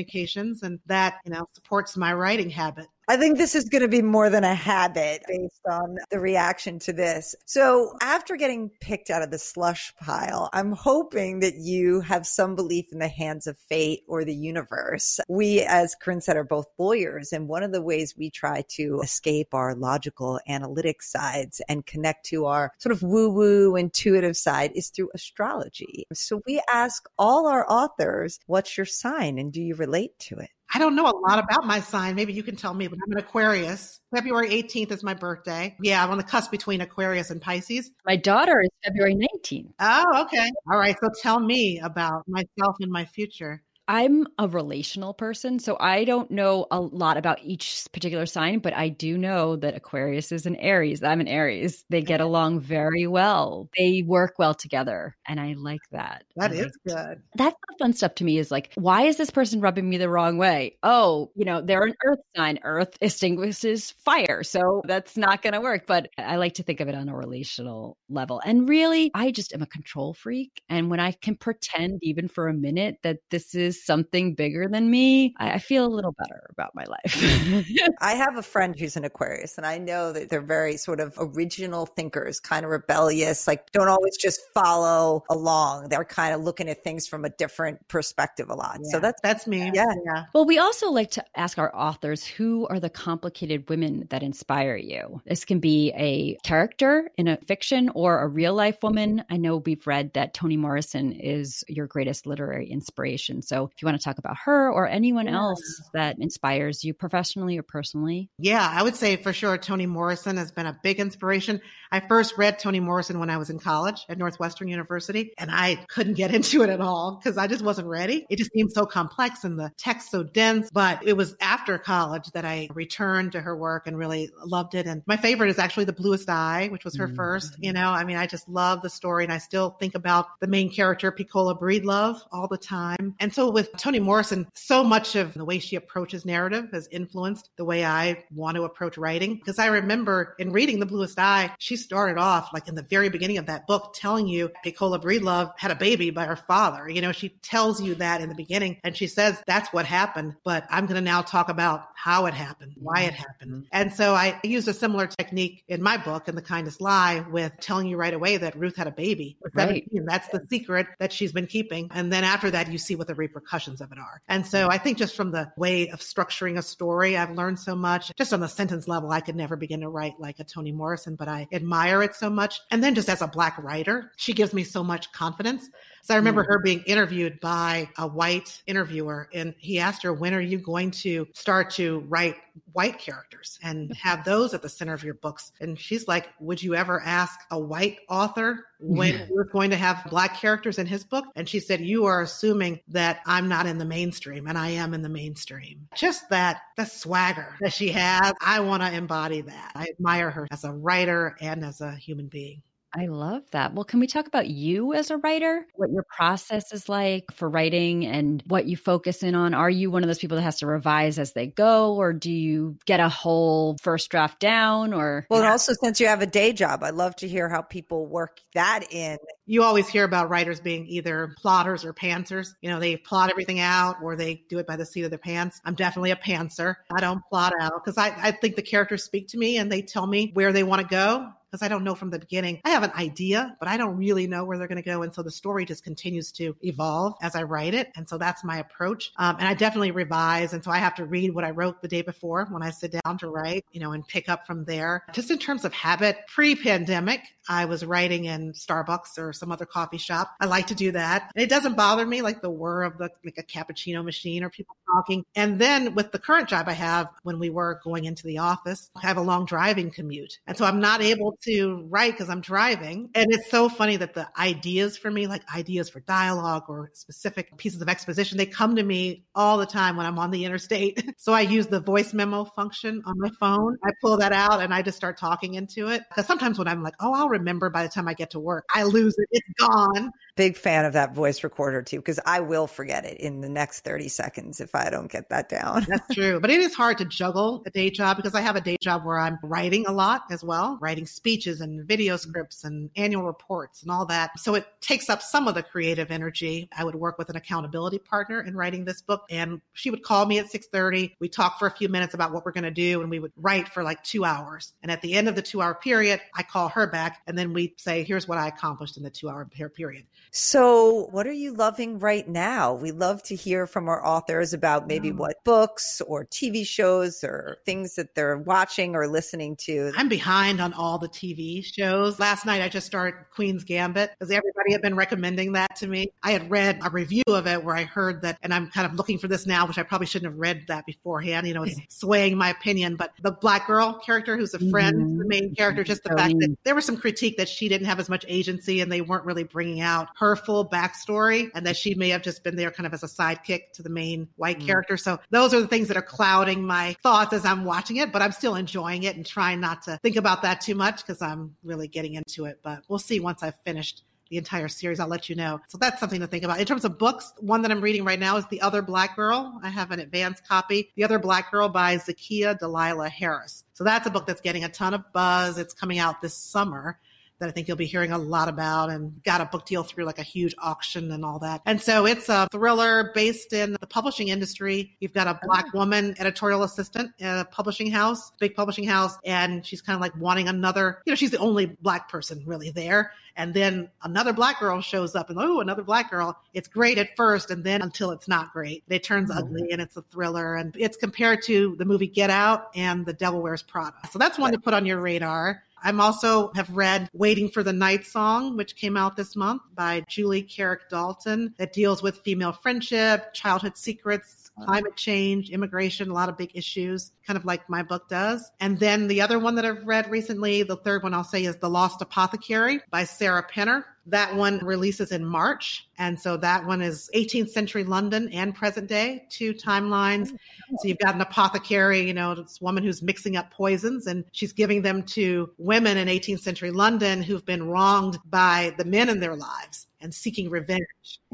and 0.62 0.78
that, 0.86 1.16
you 1.24 1.32
know, 1.32 1.48
supports 1.52 1.96
my 1.96 2.12
writing 2.12 2.50
habit. 2.50 2.86
I 3.12 3.18
think 3.18 3.36
this 3.36 3.54
is 3.54 3.68
going 3.68 3.82
to 3.82 3.88
be 3.88 4.00
more 4.00 4.30
than 4.30 4.42
a 4.42 4.54
habit 4.54 5.22
based 5.28 5.60
on 5.70 5.98
the 6.10 6.18
reaction 6.18 6.78
to 6.78 6.94
this. 6.94 7.34
So, 7.44 7.92
after 8.00 8.36
getting 8.36 8.70
picked 8.80 9.10
out 9.10 9.20
of 9.20 9.30
the 9.30 9.38
slush 9.38 9.92
pile, 10.00 10.48
I'm 10.54 10.72
hoping 10.72 11.40
that 11.40 11.56
you 11.56 12.00
have 12.00 12.26
some 12.26 12.56
belief 12.56 12.86
in 12.90 13.00
the 13.00 13.08
hands 13.08 13.46
of 13.46 13.58
fate 13.58 14.00
or 14.08 14.24
the 14.24 14.34
universe. 14.34 15.20
We, 15.28 15.60
as 15.60 15.94
Carinn 16.02 16.22
said, 16.22 16.38
are 16.38 16.44
both 16.44 16.68
lawyers. 16.78 17.34
And 17.34 17.48
one 17.48 17.62
of 17.62 17.72
the 17.72 17.82
ways 17.82 18.14
we 18.16 18.30
try 18.30 18.64
to 18.76 19.00
escape 19.02 19.52
our 19.52 19.74
logical 19.74 20.40
analytic 20.48 21.02
sides 21.02 21.60
and 21.68 21.84
connect 21.84 22.24
to 22.28 22.46
our 22.46 22.72
sort 22.78 22.94
of 22.94 23.02
woo 23.02 23.28
woo 23.28 23.76
intuitive 23.76 24.38
side 24.38 24.72
is 24.74 24.88
through 24.88 25.10
astrology. 25.12 26.06
So, 26.14 26.40
we 26.46 26.62
ask 26.72 27.06
all 27.18 27.46
our 27.46 27.70
authors, 27.70 28.40
what's 28.46 28.78
your 28.78 28.86
sign 28.86 29.36
and 29.36 29.52
do 29.52 29.60
you 29.60 29.74
relate 29.74 30.18
to 30.20 30.38
it? 30.38 30.48
I 30.74 30.78
don't 30.78 30.94
know 30.94 31.04
a 31.04 31.16
lot 31.28 31.38
about 31.38 31.66
my 31.66 31.80
sign. 31.80 32.14
Maybe 32.14 32.32
you 32.32 32.42
can 32.42 32.56
tell 32.56 32.72
me, 32.72 32.86
but 32.86 32.98
I'm 33.04 33.12
an 33.12 33.18
Aquarius. 33.18 34.00
February 34.14 34.48
18th 34.50 34.90
is 34.92 35.02
my 35.02 35.12
birthday. 35.12 35.76
Yeah, 35.82 36.02
I'm 36.02 36.10
on 36.10 36.16
the 36.16 36.24
cusp 36.24 36.50
between 36.50 36.80
Aquarius 36.80 37.30
and 37.30 37.42
Pisces. 37.42 37.90
My 38.06 38.16
daughter 38.16 38.60
is 38.62 38.70
February 38.84 39.14
19th. 39.14 39.72
Oh, 39.80 40.22
okay. 40.22 40.50
All 40.70 40.78
right. 40.78 40.96
So 40.98 41.10
tell 41.20 41.40
me 41.40 41.78
about 41.80 42.26
myself 42.26 42.76
and 42.80 42.90
my 42.90 43.04
future. 43.04 43.62
I'm 43.92 44.26
a 44.38 44.48
relational 44.48 45.12
person, 45.12 45.58
so 45.58 45.76
I 45.78 46.04
don't 46.04 46.30
know 46.30 46.66
a 46.70 46.80
lot 46.80 47.18
about 47.18 47.40
each 47.42 47.84
particular 47.92 48.24
sign, 48.24 48.60
but 48.60 48.74
I 48.74 48.88
do 48.88 49.18
know 49.18 49.56
that 49.56 49.76
Aquarius 49.76 50.32
is 50.32 50.46
an 50.46 50.56
Aries. 50.56 51.02
I'm 51.02 51.20
an 51.20 51.28
Aries. 51.28 51.84
They 51.90 52.00
get 52.00 52.22
along 52.22 52.60
very 52.60 53.06
well. 53.06 53.68
They 53.76 54.02
work 54.06 54.36
well 54.38 54.54
together, 54.54 55.14
and 55.28 55.38
I 55.38 55.56
like 55.58 55.82
that. 55.90 56.24
That 56.36 56.52
is 56.52 56.72
good. 56.88 57.20
That's 57.36 57.54
the 57.68 57.76
fun 57.78 57.92
stuff 57.92 58.14
to 58.14 58.24
me 58.24 58.38
is 58.38 58.50
like, 58.50 58.72
why 58.76 59.02
is 59.02 59.18
this 59.18 59.28
person 59.28 59.60
rubbing 59.60 59.90
me 59.90 59.98
the 59.98 60.08
wrong 60.08 60.38
way? 60.38 60.78
Oh, 60.82 61.30
you 61.34 61.44
know, 61.44 61.60
they're 61.60 61.82
an 61.82 61.92
earth 62.06 62.20
sign. 62.34 62.60
Earth 62.62 62.96
extinguishes 63.02 63.90
fire, 63.90 64.42
so 64.42 64.80
that's 64.86 65.18
not 65.18 65.42
going 65.42 65.52
to 65.52 65.60
work. 65.60 65.86
But 65.86 66.08
I 66.16 66.36
like 66.36 66.54
to 66.54 66.62
think 66.62 66.80
of 66.80 66.88
it 66.88 66.94
on 66.94 67.10
a 67.10 67.14
relational 67.14 67.98
level. 68.08 68.40
And 68.42 68.66
really, 68.66 69.10
I 69.12 69.32
just 69.32 69.52
am 69.52 69.60
a 69.60 69.66
control 69.66 70.14
freak, 70.14 70.62
and 70.70 70.88
when 70.88 70.98
I 70.98 71.12
can 71.12 71.36
pretend 71.36 71.98
even 72.00 72.28
for 72.28 72.48
a 72.48 72.54
minute 72.54 72.96
that 73.02 73.18
this 73.30 73.54
is 73.54 73.81
something 73.84 74.34
bigger 74.34 74.68
than 74.68 74.90
me, 74.90 75.34
I, 75.38 75.52
I 75.52 75.58
feel 75.58 75.86
a 75.86 75.88
little 75.88 76.12
better 76.12 76.48
about 76.50 76.74
my 76.74 76.84
life. 76.84 77.66
I 78.00 78.14
have 78.14 78.36
a 78.36 78.42
friend 78.42 78.78
who's 78.78 78.96
an 78.96 79.04
Aquarius, 79.04 79.56
and 79.58 79.66
I 79.66 79.78
know 79.78 80.12
that 80.12 80.28
they're 80.28 80.40
very 80.40 80.76
sort 80.76 81.00
of 81.00 81.14
original 81.18 81.86
thinkers, 81.86 82.40
kind 82.40 82.64
of 82.64 82.70
rebellious, 82.70 83.46
like 83.46 83.70
don't 83.72 83.88
always 83.88 84.16
just 84.16 84.40
follow 84.54 85.24
along. 85.30 85.88
They're 85.88 86.04
kind 86.04 86.34
of 86.34 86.42
looking 86.42 86.68
at 86.68 86.84
things 86.84 87.06
from 87.06 87.24
a 87.24 87.30
different 87.30 87.86
perspective 87.88 88.50
a 88.50 88.54
lot. 88.54 88.78
Yeah. 88.82 88.90
So 88.92 89.00
that's 89.00 89.20
that's 89.22 89.46
me. 89.46 89.70
Yeah. 89.74 89.84
yeah. 90.04 90.24
Well, 90.34 90.44
we 90.44 90.58
also 90.58 90.90
like 90.90 91.10
to 91.12 91.24
ask 91.36 91.58
our 91.58 91.74
authors 91.74 92.24
who 92.24 92.66
are 92.68 92.80
the 92.80 92.90
complicated 92.90 93.68
women 93.68 94.06
that 94.10 94.22
inspire 94.22 94.76
you. 94.76 95.20
This 95.26 95.44
can 95.44 95.60
be 95.60 95.92
a 95.96 96.36
character 96.44 97.10
in 97.16 97.28
a 97.28 97.36
fiction 97.38 97.90
or 97.94 98.20
a 98.20 98.28
real 98.28 98.54
life 98.54 98.82
woman. 98.82 99.24
I 99.30 99.36
know 99.36 99.58
we've 99.58 99.86
read 99.86 100.12
that 100.14 100.34
Toni 100.34 100.56
Morrison 100.56 101.12
is 101.12 101.64
your 101.68 101.86
greatest 101.86 102.26
literary 102.26 102.68
inspiration. 102.70 103.42
So 103.42 103.61
if 103.72 103.82
you 103.82 103.86
want 103.86 104.00
to 104.00 104.04
talk 104.04 104.18
about 104.18 104.36
her 104.44 104.70
or 104.70 104.88
anyone 104.88 105.26
yeah. 105.26 105.36
else 105.36 105.82
that 105.94 106.16
inspires 106.18 106.84
you 106.84 106.94
professionally 106.94 107.58
or 107.58 107.62
personally. 107.62 108.30
Yeah, 108.38 108.68
I 108.68 108.82
would 108.82 108.96
say 108.96 109.16
for 109.16 109.32
sure 109.32 109.58
Toni 109.58 109.86
Morrison 109.86 110.36
has 110.36 110.52
been 110.52 110.66
a 110.66 110.78
big 110.82 111.00
inspiration. 111.00 111.60
I 111.92 112.00
first 112.00 112.38
read 112.38 112.58
Toni 112.58 112.80
Morrison 112.80 113.18
when 113.18 113.28
I 113.28 113.36
was 113.36 113.50
in 113.50 113.58
college 113.58 114.06
at 114.08 114.16
Northwestern 114.16 114.66
University, 114.68 115.34
and 115.36 115.50
I 115.52 115.84
couldn't 115.88 116.14
get 116.14 116.34
into 116.34 116.62
it 116.62 116.70
at 116.70 116.80
all 116.80 117.20
because 117.22 117.36
I 117.36 117.46
just 117.46 117.62
wasn't 117.62 117.86
ready. 117.86 118.24
It 118.30 118.36
just 118.36 118.50
seemed 118.52 118.72
so 118.72 118.86
complex 118.86 119.44
and 119.44 119.58
the 119.58 119.70
text 119.76 120.10
so 120.10 120.22
dense. 120.22 120.70
But 120.72 121.06
it 121.06 121.12
was 121.18 121.36
after 121.38 121.76
college 121.76 122.30
that 122.32 122.46
I 122.46 122.68
returned 122.72 123.32
to 123.32 123.42
her 123.42 123.54
work 123.54 123.86
and 123.86 123.98
really 123.98 124.30
loved 124.42 124.74
it. 124.74 124.86
And 124.86 125.02
my 125.06 125.18
favorite 125.18 125.50
is 125.50 125.58
actually 125.58 125.84
The 125.84 125.92
Bluest 125.92 126.30
Eye, 126.30 126.68
which 126.72 126.84
was 126.84 126.96
her 126.96 127.06
mm-hmm. 127.06 127.16
first. 127.16 127.56
You 127.58 127.74
know, 127.74 127.90
I 127.90 128.04
mean, 128.04 128.16
I 128.16 128.26
just 128.26 128.48
love 128.48 128.80
the 128.80 128.88
story 128.88 129.24
and 129.24 129.32
I 129.32 129.38
still 129.38 129.76
think 129.78 129.94
about 129.94 130.26
the 130.40 130.46
main 130.46 130.70
character, 130.70 131.12
Pecola 131.12 131.60
Breedlove, 131.60 132.20
all 132.32 132.48
the 132.48 132.56
time. 132.56 133.14
And 133.20 133.34
so 133.34 133.50
with 133.50 133.70
Toni 133.76 134.00
Morrison, 134.00 134.48
so 134.54 134.82
much 134.82 135.14
of 135.14 135.34
the 135.34 135.44
way 135.44 135.58
she 135.58 135.76
approaches 135.76 136.24
narrative 136.24 136.70
has 136.72 136.88
influenced 136.90 137.50
the 137.56 137.66
way 137.66 137.84
I 137.84 138.24
want 138.34 138.56
to 138.56 138.62
approach 138.62 138.96
writing. 138.96 139.34
Because 139.34 139.58
I 139.58 139.66
remember 139.66 140.34
in 140.38 140.52
reading 140.52 140.80
The 140.80 140.86
Bluest 140.86 141.18
Eye, 141.18 141.54
she 141.58 141.76
started 141.82 142.18
off 142.18 142.50
like 142.52 142.68
in 142.68 142.74
the 142.74 142.82
very 142.82 143.08
beginning 143.08 143.38
of 143.38 143.46
that 143.46 143.66
book 143.66 143.94
telling 143.94 144.26
you 144.26 144.50
Pecola 144.64 145.02
Breedlove 145.02 145.52
had 145.58 145.70
a 145.70 145.74
baby 145.74 146.10
by 146.10 146.24
her 146.24 146.36
father. 146.36 146.88
You 146.88 147.00
know, 147.00 147.12
she 147.12 147.30
tells 147.42 147.80
you 147.80 147.94
that 147.96 148.20
in 148.20 148.28
the 148.28 148.34
beginning 148.34 148.78
and 148.84 148.96
she 148.96 149.06
says 149.06 149.42
that's 149.46 149.72
what 149.72 149.86
happened, 149.86 150.34
but 150.44 150.66
I'm 150.70 150.86
going 150.86 150.96
to 150.96 151.02
now 151.02 151.22
talk 151.22 151.48
about 151.48 151.88
how 151.94 152.26
it 152.26 152.34
happened, 152.34 152.72
why 152.76 153.02
it 153.02 153.14
happened. 153.14 153.52
Mm-hmm. 153.52 153.66
And 153.72 153.92
so 153.92 154.14
I 154.14 154.40
used 154.42 154.68
a 154.68 154.74
similar 154.74 155.06
technique 155.06 155.64
in 155.68 155.82
my 155.82 155.96
book, 155.96 156.28
In 156.28 156.34
the 156.34 156.42
Kindest 156.42 156.80
Lie, 156.80 157.24
with 157.30 157.52
telling 157.60 157.86
you 157.86 157.96
right 157.96 158.14
away 158.14 158.36
that 158.36 158.56
Ruth 158.56 158.76
had 158.76 158.86
a 158.86 158.92
baby. 158.92 159.36
Right. 159.54 159.88
That's 159.92 160.28
the 160.28 160.44
secret 160.48 160.86
that 160.98 161.12
she's 161.12 161.32
been 161.32 161.46
keeping. 161.46 161.88
And 161.92 162.12
then 162.12 162.24
after 162.24 162.50
that, 162.50 162.70
you 162.70 162.78
see 162.78 162.96
what 162.96 163.06
the 163.06 163.14
repercussions 163.14 163.80
of 163.80 163.92
it 163.92 163.98
are. 163.98 164.20
And 164.28 164.46
so 164.46 164.68
I 164.68 164.78
think 164.78 164.98
just 164.98 165.16
from 165.16 165.30
the 165.30 165.52
way 165.56 165.88
of 165.88 166.00
structuring 166.00 166.58
a 166.58 166.62
story, 166.62 167.16
I've 167.16 167.32
learned 167.32 167.58
so 167.58 167.74
much. 167.74 168.12
Just 168.16 168.32
on 168.32 168.40
the 168.40 168.48
sentence 168.48 168.88
level, 168.88 169.10
I 169.10 169.20
could 169.20 169.36
never 169.36 169.56
begin 169.56 169.80
to 169.80 169.88
write 169.88 170.14
like 170.18 170.38
a 170.38 170.44
Toni 170.44 170.72
Morrison, 170.72 171.16
but 171.16 171.28
I 171.28 171.48
admire 171.52 171.71
it 172.02 172.14
so 172.14 172.30
much. 172.30 172.60
And 172.70 172.82
then 172.82 172.94
just 172.94 173.08
as 173.08 173.22
a 173.22 173.26
Black 173.26 173.56
writer, 173.62 174.12
she 174.16 174.32
gives 174.32 174.52
me 174.52 174.64
so 174.64 174.84
much 174.84 175.10
confidence. 175.12 175.68
So 176.04 176.14
I 176.14 176.16
remember 176.16 176.42
hmm. 176.42 176.52
her 176.52 176.58
being 176.58 176.82
interviewed 176.84 177.38
by 177.38 177.88
a 177.96 178.08
white 178.08 178.60
interviewer, 178.66 179.28
and 179.32 179.54
he 179.58 179.78
asked 179.78 180.02
her, 180.02 180.12
When 180.12 180.34
are 180.34 180.40
you 180.40 180.58
going 180.58 180.90
to 181.02 181.28
start 181.32 181.70
to 181.72 182.00
write 182.08 182.36
white 182.72 182.98
characters 182.98 183.58
and 183.62 183.94
have 184.02 184.24
those 184.24 184.52
at 184.52 184.62
the 184.62 184.68
center 184.68 184.94
of 184.94 185.04
your 185.04 185.14
books? 185.14 185.52
And 185.60 185.78
she's 185.78 186.08
like, 186.08 186.28
Would 186.40 186.60
you 186.60 186.74
ever 186.74 187.00
ask 187.00 187.38
a 187.52 187.58
white 187.58 187.98
author 188.08 188.66
when 188.80 189.14
yeah. 189.14 189.26
you're 189.30 189.44
going 189.44 189.70
to 189.70 189.76
have 189.76 190.04
black 190.10 190.40
characters 190.40 190.78
in 190.78 190.86
his 190.86 191.04
book? 191.04 191.24
And 191.36 191.48
she 191.48 191.60
said, 191.60 191.80
You 191.80 192.06
are 192.06 192.20
assuming 192.20 192.80
that 192.88 193.20
I'm 193.24 193.48
not 193.48 193.66
in 193.66 193.78
the 193.78 193.84
mainstream, 193.84 194.48
and 194.48 194.58
I 194.58 194.70
am 194.70 194.94
in 194.94 195.02
the 195.02 195.08
mainstream. 195.08 195.86
Just 195.94 196.28
that, 196.30 196.62
the 196.76 196.84
swagger 196.84 197.54
that 197.60 197.72
she 197.72 197.90
has, 197.90 198.32
I 198.40 198.58
want 198.60 198.82
to 198.82 198.92
embody 198.92 199.42
that. 199.42 199.72
I 199.76 199.86
admire 199.88 200.30
her 200.32 200.48
as 200.50 200.64
a 200.64 200.72
writer 200.72 201.36
and 201.40 201.64
as 201.64 201.80
a 201.80 201.94
human 201.94 202.26
being. 202.26 202.62
I 202.94 203.06
love 203.06 203.42
that. 203.52 203.74
Well, 203.74 203.84
can 203.84 204.00
we 204.00 204.06
talk 204.06 204.26
about 204.26 204.48
you 204.48 204.92
as 204.92 205.10
a 205.10 205.16
writer? 205.16 205.66
What 205.76 205.90
your 205.90 206.04
process 206.14 206.72
is 206.72 206.88
like 206.88 207.24
for 207.32 207.48
writing 207.48 208.04
and 208.06 208.42
what 208.46 208.66
you 208.66 208.76
focus 208.76 209.22
in 209.22 209.34
on? 209.34 209.54
Are 209.54 209.70
you 209.70 209.90
one 209.90 210.02
of 210.02 210.08
those 210.08 210.18
people 210.18 210.36
that 210.36 210.42
has 210.42 210.58
to 210.58 210.66
revise 210.66 211.18
as 211.18 211.32
they 211.32 211.46
go, 211.46 211.94
or 211.94 212.12
do 212.12 212.30
you 212.30 212.76
get 212.84 213.00
a 213.00 213.08
whole 213.08 213.78
first 213.80 214.10
draft 214.10 214.40
down? 214.40 214.92
Or 214.92 215.26
well, 215.30 215.40
and 215.40 215.48
also 215.48 215.72
since 215.80 216.00
you 216.00 216.06
have 216.06 216.20
a 216.20 216.26
day 216.26 216.52
job, 216.52 216.82
I'd 216.82 216.94
love 216.94 217.16
to 217.16 217.28
hear 217.28 217.48
how 217.48 217.62
people 217.62 218.06
work 218.06 218.40
that 218.54 218.92
in. 218.92 219.16
You 219.46 219.62
always 219.62 219.88
hear 219.88 220.04
about 220.04 220.28
writers 220.28 220.60
being 220.60 220.86
either 220.86 221.34
plotters 221.38 221.84
or 221.84 221.94
pantsers. 221.94 222.54
You 222.60 222.70
know, 222.70 222.78
they 222.78 222.96
plot 222.96 223.30
everything 223.30 223.58
out 223.58 223.96
or 224.02 224.16
they 224.16 224.44
do 224.48 224.58
it 224.58 224.66
by 224.66 224.76
the 224.76 224.86
seat 224.86 225.02
of 225.02 225.10
their 225.10 225.18
pants. 225.18 225.60
I'm 225.64 225.74
definitely 225.74 226.10
a 226.10 226.16
pantser. 226.16 226.76
I 226.94 227.00
don't 227.00 227.22
plot 227.30 227.54
out 227.58 227.82
because 227.82 227.98
I, 227.98 228.14
I 228.16 228.30
think 228.32 228.56
the 228.56 228.62
characters 228.62 229.02
speak 229.02 229.28
to 229.28 229.38
me 229.38 229.56
and 229.56 229.72
they 229.72 229.82
tell 229.82 230.06
me 230.06 230.30
where 230.34 230.52
they 230.52 230.62
want 230.62 230.82
to 230.82 230.88
go 230.88 231.32
because 231.52 231.64
I 231.64 231.68
don't 231.68 231.84
know 231.84 231.94
from 231.94 232.08
the 232.08 232.18
beginning. 232.18 232.60
I 232.64 232.70
have 232.70 232.82
an 232.82 232.92
idea, 232.96 233.54
but 233.58 233.68
I 233.68 233.76
don't 233.76 233.98
really 233.98 234.26
know 234.26 234.44
where 234.44 234.56
they're 234.56 234.68
going 234.68 234.82
to 234.82 234.82
go. 234.82 235.02
And 235.02 235.14
so 235.14 235.22
the 235.22 235.30
story 235.30 235.66
just 235.66 235.84
continues 235.84 236.32
to 236.32 236.56
evolve 236.62 237.14
as 237.20 237.36
I 237.36 237.42
write 237.42 237.74
it. 237.74 237.92
And 237.94 238.08
so 238.08 238.16
that's 238.16 238.42
my 238.42 238.56
approach. 238.56 239.12
Um, 239.18 239.36
and 239.38 239.46
I 239.46 239.52
definitely 239.52 239.90
revise. 239.90 240.54
And 240.54 240.64
so 240.64 240.70
I 240.70 240.78
have 240.78 240.94
to 240.94 241.04
read 241.04 241.34
what 241.34 241.44
I 241.44 241.50
wrote 241.50 241.82
the 241.82 241.88
day 241.88 242.00
before 242.00 242.46
when 242.46 242.62
I 242.62 242.70
sit 242.70 242.94
down 243.04 243.18
to 243.18 243.28
write, 243.28 243.66
you 243.72 243.80
know, 243.80 243.92
and 243.92 244.06
pick 244.08 244.30
up 244.30 244.46
from 244.46 244.64
there. 244.64 245.04
Just 245.12 245.30
in 245.30 245.38
terms 245.38 245.66
of 245.66 245.74
habit, 245.74 246.20
pre 246.26 246.56
pandemic, 246.56 247.20
I 247.48 247.64
was 247.64 247.84
writing 247.84 248.26
in 248.26 248.52
Starbucks 248.52 249.18
or 249.18 249.32
some 249.32 249.52
other 249.52 249.66
coffee 249.66 249.98
shop. 249.98 250.34
I 250.40 250.46
like 250.46 250.68
to 250.68 250.74
do 250.74 250.92
that. 250.92 251.30
And 251.34 251.42
it 251.42 251.48
doesn't 251.48 251.76
bother 251.76 252.06
me 252.06 252.22
like 252.22 252.42
the 252.42 252.50
whir 252.50 252.82
of 252.82 252.98
the 252.98 253.10
like 253.24 253.38
a 253.38 253.42
cappuccino 253.42 254.04
machine 254.04 254.44
or 254.44 254.50
people 254.50 254.76
talking. 254.94 255.24
And 255.34 255.58
then 255.58 255.94
with 255.94 256.12
the 256.12 256.18
current 256.18 256.48
job 256.48 256.68
I 256.68 256.72
have, 256.72 257.08
when 257.22 257.38
we 257.38 257.50
were 257.50 257.80
going 257.84 258.04
into 258.04 258.24
the 258.24 258.38
office, 258.38 258.90
I 258.96 259.06
have 259.06 259.16
a 259.16 259.22
long 259.22 259.44
driving 259.44 259.90
commute. 259.90 260.38
And 260.46 260.56
so 260.56 260.64
I'm 260.64 260.80
not 260.80 261.00
able 261.02 261.38
to 261.44 261.86
write 261.88 262.12
because 262.12 262.28
I'm 262.28 262.40
driving. 262.40 263.10
And 263.14 263.32
it's 263.32 263.50
so 263.50 263.68
funny 263.68 263.96
that 263.96 264.14
the 264.14 264.28
ideas 264.38 264.96
for 264.96 265.10
me, 265.10 265.26
like 265.26 265.42
ideas 265.54 265.88
for 265.88 266.00
dialogue 266.00 266.64
or 266.68 266.90
specific 266.94 267.56
pieces 267.56 267.82
of 267.82 267.88
exposition, 267.88 268.38
they 268.38 268.46
come 268.46 268.76
to 268.76 268.82
me 268.82 269.24
all 269.34 269.58
the 269.58 269.66
time 269.66 269.96
when 269.96 270.06
I'm 270.06 270.18
on 270.18 270.30
the 270.30 270.44
interstate. 270.44 271.04
so 271.16 271.32
I 271.32 271.42
use 271.42 271.66
the 271.66 271.80
voice 271.80 272.12
memo 272.12 272.44
function 272.44 273.02
on 273.06 273.18
my 273.18 273.30
phone. 273.40 273.78
I 273.84 273.90
pull 274.00 274.16
that 274.18 274.32
out 274.32 274.62
and 274.62 274.72
I 274.72 274.82
just 274.82 274.96
start 274.96 275.18
talking 275.18 275.54
into 275.54 275.88
it. 275.88 276.02
Because 276.08 276.26
sometimes 276.26 276.58
when 276.58 276.68
I'm 276.68 276.82
like, 276.82 276.94
oh, 277.00 277.14
I'll 277.14 277.28
remember 277.32 277.70
by 277.70 277.82
the 277.82 277.88
time 277.88 278.06
I 278.06 278.14
get 278.14 278.30
to 278.30 278.38
work, 278.38 278.64
I 278.74 278.84
lose 278.84 279.14
it. 279.18 279.28
It's 279.32 279.48
gone. 279.58 280.12
Big 280.34 280.56
fan 280.56 280.86
of 280.86 280.94
that 280.94 281.14
voice 281.14 281.44
recorder 281.44 281.82
too, 281.82 281.98
because 281.98 282.18
I 282.24 282.40
will 282.40 282.66
forget 282.66 283.04
it 283.04 283.18
in 283.18 283.42
the 283.42 283.50
next 283.50 283.80
30 283.80 284.08
seconds 284.08 284.60
if 284.60 284.74
I 284.74 284.88
don't 284.88 285.10
get 285.10 285.28
that 285.28 285.50
down. 285.50 285.86
That's 285.86 286.08
true. 286.14 286.40
But 286.40 286.48
it 286.48 286.60
is 286.60 286.74
hard 286.74 286.96
to 286.98 287.04
juggle 287.04 287.62
a 287.66 287.70
day 287.70 287.90
job 287.90 288.16
because 288.16 288.34
I 288.34 288.40
have 288.40 288.56
a 288.56 288.60
day 288.60 288.78
job 288.80 289.04
where 289.04 289.18
I'm 289.18 289.38
writing 289.42 289.84
a 289.86 289.92
lot 289.92 290.22
as 290.30 290.42
well, 290.42 290.78
writing 290.80 291.04
speeches 291.04 291.60
and 291.60 291.86
video 291.86 292.16
scripts 292.16 292.64
and 292.64 292.88
annual 292.96 293.24
reports 293.24 293.82
and 293.82 293.90
all 293.90 294.06
that. 294.06 294.38
So 294.38 294.54
it 294.54 294.66
takes 294.80 295.10
up 295.10 295.20
some 295.20 295.48
of 295.48 295.54
the 295.54 295.62
creative 295.62 296.10
energy. 296.10 296.70
I 296.76 296.84
would 296.84 296.94
work 296.94 297.18
with 297.18 297.28
an 297.28 297.36
accountability 297.36 297.98
partner 297.98 298.40
in 298.40 298.56
writing 298.56 298.86
this 298.86 299.02
book 299.02 299.24
and 299.28 299.60
she 299.74 299.90
would 299.90 300.02
call 300.02 300.24
me 300.24 300.38
at 300.38 300.46
6:30. 300.46 301.14
We 301.20 301.28
talk 301.28 301.58
for 301.58 301.66
a 301.66 301.70
few 301.70 301.90
minutes 301.90 302.14
about 302.14 302.32
what 302.32 302.46
we're 302.46 302.52
going 302.52 302.64
to 302.64 302.70
do 302.70 303.02
and 303.02 303.10
we 303.10 303.18
would 303.18 303.32
write 303.36 303.68
for 303.68 303.82
like 303.82 304.02
2 304.02 304.24
hours. 304.24 304.72
And 304.82 304.90
at 304.90 305.02
the 305.02 305.12
end 305.12 305.28
of 305.28 305.36
the 305.36 305.42
2-hour 305.42 305.74
period, 305.74 306.20
I 306.34 306.42
call 306.42 306.70
her 306.70 306.86
back 306.86 307.20
and 307.26 307.36
then 307.36 307.52
we 307.52 307.74
say 307.76 308.02
here's 308.02 308.26
what 308.26 308.38
I 308.38 308.48
accomplished 308.48 308.96
in 308.96 309.02
the 309.02 309.10
2-hour 309.10 309.50
period. 309.74 310.06
So, 310.34 311.08
what 311.10 311.26
are 311.26 311.32
you 311.32 311.52
loving 311.52 311.98
right 311.98 312.26
now? 312.26 312.72
We 312.72 312.90
love 312.90 313.22
to 313.24 313.36
hear 313.36 313.66
from 313.66 313.86
our 313.90 314.02
authors 314.02 314.54
about 314.54 314.86
maybe 314.86 315.10
mm. 315.10 315.16
what 315.16 315.44
books 315.44 316.00
or 316.06 316.24
TV 316.24 316.66
shows 316.66 317.22
or 317.22 317.58
things 317.66 317.96
that 317.96 318.14
they're 318.14 318.38
watching 318.38 318.96
or 318.96 319.06
listening 319.08 319.56
to. 319.56 319.92
I'm 319.94 320.08
behind 320.08 320.62
on 320.62 320.72
all 320.72 320.96
the 320.96 321.10
TV 321.10 321.62
shows. 321.62 322.18
Last 322.18 322.46
night 322.46 322.62
I 322.62 322.70
just 322.70 322.86
started 322.86 323.26
Queen's 323.34 323.62
Gambit 323.62 324.12
because 324.18 324.30
everybody 324.30 324.72
had 324.72 324.80
been 324.80 324.96
recommending 324.96 325.52
that 325.52 325.76
to 325.76 325.86
me. 325.86 326.06
I 326.22 326.32
had 326.32 326.50
read 326.50 326.80
a 326.82 326.88
review 326.88 327.24
of 327.28 327.46
it 327.46 327.62
where 327.62 327.76
I 327.76 327.84
heard 327.84 328.22
that, 328.22 328.38
and 328.40 328.54
I'm 328.54 328.70
kind 328.70 328.86
of 328.86 328.94
looking 328.94 329.18
for 329.18 329.28
this 329.28 329.46
now, 329.46 329.66
which 329.66 329.76
I 329.76 329.82
probably 329.82 330.06
shouldn't 330.06 330.32
have 330.32 330.40
read 330.40 330.64
that 330.68 330.86
beforehand. 330.86 331.46
You 331.46 331.52
know, 331.52 331.64
it's 331.64 331.78
swaying 331.90 332.38
my 332.38 332.48
opinion. 332.48 332.96
But 332.96 333.12
the 333.20 333.32
black 333.32 333.66
girl 333.66 334.00
character 334.02 334.38
who's 334.38 334.54
a 334.54 334.70
friend 334.70 334.96
mm-hmm. 334.96 335.18
the 335.18 335.26
main 335.26 335.54
character, 335.54 335.84
just 335.84 336.04
the 336.04 336.16
fact 336.16 336.36
that 336.38 336.56
there 336.64 336.74
was 336.74 336.86
some 336.86 336.96
critique 336.96 337.36
that 337.36 337.50
she 337.50 337.68
didn't 337.68 337.86
have 337.86 338.00
as 338.00 338.08
much 338.08 338.24
agency 338.28 338.80
and 338.80 338.90
they 338.90 339.02
weren't 339.02 339.26
really 339.26 339.44
bringing 339.44 339.82
out 339.82 340.08
her 340.22 340.36
full 340.36 340.68
backstory 340.68 341.50
and 341.52 341.66
that 341.66 341.76
she 341.76 341.96
may 341.96 342.10
have 342.10 342.22
just 342.22 342.44
been 342.44 342.54
there 342.54 342.70
kind 342.70 342.86
of 342.86 342.94
as 342.94 343.02
a 343.02 343.08
sidekick 343.08 343.72
to 343.72 343.82
the 343.82 343.90
main 343.90 344.28
white 344.36 344.60
mm. 344.60 344.66
character. 344.66 344.96
So 344.96 345.18
those 345.30 345.52
are 345.52 345.60
the 345.60 345.66
things 345.66 345.88
that 345.88 345.96
are 345.96 346.02
clouding 346.02 346.64
my 346.64 346.96
thoughts 347.02 347.32
as 347.32 347.44
I'm 347.44 347.64
watching 347.64 347.96
it, 347.96 348.12
but 348.12 348.22
I'm 348.22 348.30
still 348.30 348.54
enjoying 348.54 349.02
it 349.02 349.16
and 349.16 349.26
trying 349.26 349.58
not 349.58 349.82
to 349.82 349.98
think 350.00 350.14
about 350.14 350.42
that 350.42 350.60
too 350.60 350.76
much 350.76 351.04
because 351.04 351.20
I'm 351.20 351.56
really 351.64 351.88
getting 351.88 352.14
into 352.14 352.44
it. 352.44 352.60
But 352.62 352.84
we'll 352.86 353.00
see 353.00 353.18
once 353.18 353.42
I've 353.42 353.58
finished 353.64 354.04
the 354.30 354.38
entire 354.38 354.68
series. 354.68 355.00
I'll 355.00 355.08
let 355.08 355.28
you 355.28 355.34
know. 355.34 355.60
So 355.66 355.76
that's 355.76 355.98
something 355.98 356.20
to 356.20 356.28
think 356.28 356.44
about. 356.44 356.60
In 356.60 356.66
terms 356.66 356.84
of 356.84 356.98
books, 356.98 357.32
one 357.40 357.62
that 357.62 357.72
I'm 357.72 357.80
reading 357.80 358.04
right 358.04 358.18
now 358.18 358.36
is 358.36 358.46
The 358.46 358.60
Other 358.60 358.80
Black 358.80 359.16
Girl. 359.16 359.58
I 359.60 359.70
have 359.70 359.90
an 359.90 359.98
advanced 359.98 360.46
copy. 360.46 360.92
The 360.94 361.02
Other 361.02 361.18
Black 361.18 361.50
Girl 361.50 361.68
by 361.68 361.96
Zakiya 361.96 362.58
Dalila 362.60 363.10
Harris. 363.10 363.64
So 363.72 363.82
that's 363.82 364.06
a 364.06 364.10
book 364.10 364.26
that's 364.26 364.40
getting 364.40 364.62
a 364.62 364.68
ton 364.68 364.94
of 364.94 365.12
buzz. 365.12 365.58
It's 365.58 365.74
coming 365.74 365.98
out 365.98 366.22
this 366.22 366.34
summer 366.34 366.98
that 367.42 367.48
I 367.48 367.52
think 367.52 367.66
you'll 367.66 367.76
be 367.76 367.86
hearing 367.86 368.12
a 368.12 368.18
lot 368.18 368.48
about 368.48 368.88
and 368.88 369.20
got 369.24 369.40
a 369.40 369.46
book 369.46 369.66
deal 369.66 369.82
through 369.82 370.04
like 370.04 370.20
a 370.20 370.22
huge 370.22 370.54
auction 370.58 371.10
and 371.10 371.24
all 371.24 371.40
that. 371.40 371.60
And 371.66 371.82
so 371.82 372.06
it's 372.06 372.28
a 372.28 372.46
thriller 372.52 373.10
based 373.16 373.52
in 373.52 373.72
the 373.72 373.86
publishing 373.88 374.28
industry. 374.28 374.96
You've 375.00 375.12
got 375.12 375.26
a 375.26 375.40
black 375.42 375.66
oh. 375.74 375.78
woman 375.78 376.14
editorial 376.20 376.62
assistant 376.62 377.10
in 377.18 377.26
a 377.26 377.44
publishing 377.44 377.90
house, 377.90 378.30
big 378.38 378.54
publishing 378.54 378.86
house, 378.86 379.18
and 379.24 379.66
she's 379.66 379.82
kind 379.82 379.96
of 379.96 380.00
like 380.00 380.16
wanting 380.16 380.46
another, 380.46 381.02
you 381.04 381.10
know, 381.10 381.16
she's 381.16 381.32
the 381.32 381.38
only 381.38 381.66
black 381.66 382.08
person 382.08 382.44
really 382.46 382.70
there. 382.70 383.10
And 383.34 383.54
then 383.54 383.88
another 384.04 384.32
black 384.32 384.60
girl 384.60 384.80
shows 384.80 385.16
up 385.16 385.28
and 385.28 385.38
oh, 385.40 385.60
another 385.60 385.82
black 385.82 386.10
girl. 386.10 386.38
It's 386.54 386.68
great 386.68 386.98
at 386.98 387.16
first 387.16 387.50
and 387.50 387.64
then 387.64 387.82
until 387.82 388.12
it's 388.12 388.28
not 388.28 388.52
great. 388.52 388.84
It 388.88 389.02
turns 389.02 389.30
mm-hmm. 389.30 389.38
ugly 389.38 389.72
and 389.72 389.80
it's 389.80 389.96
a 389.96 390.02
thriller 390.02 390.54
and 390.54 390.76
it's 390.78 390.96
compared 390.96 391.42
to 391.44 391.74
the 391.76 391.84
movie 391.84 392.06
Get 392.06 392.30
Out 392.30 392.68
and 392.76 393.04
The 393.04 393.14
Devil 393.14 393.42
Wears 393.42 393.62
Prada. 393.62 393.96
So 394.12 394.18
that's 394.20 394.38
one 394.38 394.52
to 394.52 394.60
put 394.60 394.74
on 394.74 394.86
your 394.86 395.00
radar. 395.00 395.64
I'm 395.82 396.00
also 396.00 396.52
have 396.54 396.70
read 396.70 397.08
Waiting 397.12 397.48
for 397.48 397.62
the 397.62 397.72
Night 397.72 398.06
Song, 398.06 398.56
which 398.56 398.76
came 398.76 398.96
out 398.96 399.16
this 399.16 399.34
month 399.36 399.62
by 399.74 400.04
Julie 400.08 400.42
Carrick 400.42 400.88
Dalton 400.88 401.54
that 401.58 401.72
deals 401.72 402.02
with 402.02 402.18
female 402.18 402.52
friendship, 402.52 403.34
childhood 403.34 403.76
secrets, 403.76 404.50
climate 404.64 404.96
change, 404.96 405.50
immigration, 405.50 406.10
a 406.10 406.14
lot 406.14 406.28
of 406.28 406.36
big 406.36 406.50
issues, 406.54 407.12
kind 407.26 407.36
of 407.36 407.44
like 407.44 407.68
my 407.68 407.82
book 407.82 408.08
does. 408.08 408.50
And 408.60 408.78
then 408.78 409.08
the 409.08 409.20
other 409.20 409.38
one 409.38 409.54
that 409.56 409.64
I've 409.64 409.86
read 409.86 410.10
recently, 410.10 410.62
the 410.62 410.76
third 410.76 411.02
one 411.02 411.14
I'll 411.14 411.24
say 411.24 411.44
is 411.44 411.56
The 411.56 411.70
Lost 411.70 412.00
Apothecary 412.02 412.80
by 412.90 413.04
Sarah 413.04 413.46
Penner. 413.46 413.84
That 414.06 414.34
one 414.34 414.58
releases 414.58 415.12
in 415.12 415.24
March. 415.24 415.86
And 415.98 416.18
so 416.18 416.36
that 416.38 416.66
one 416.66 416.82
is 416.82 417.08
18th 417.14 417.50
century 417.50 417.84
London 417.84 418.28
and 418.32 418.54
present 418.54 418.88
day, 418.88 419.26
two 419.30 419.54
timelines. 419.54 420.32
Oh, 420.32 420.76
so 420.78 420.88
you've 420.88 420.98
got 420.98 421.14
an 421.14 421.20
apothecary, 421.20 422.00
you 422.00 422.12
know, 422.12 422.34
this 422.34 422.60
woman 422.60 422.82
who's 422.82 423.02
mixing 423.02 423.36
up 423.36 423.52
poisons 423.52 424.06
and 424.06 424.24
she's 424.32 424.52
giving 424.52 424.82
them 424.82 425.04
to 425.04 425.50
women 425.58 425.96
in 425.96 426.08
18th 426.08 426.40
century 426.40 426.72
London 426.72 427.22
who've 427.22 427.44
been 427.44 427.68
wronged 427.68 428.18
by 428.26 428.74
the 428.78 428.84
men 428.84 429.08
in 429.08 429.20
their 429.20 429.36
lives 429.36 429.86
and 430.00 430.12
seeking 430.12 430.50
revenge. 430.50 430.82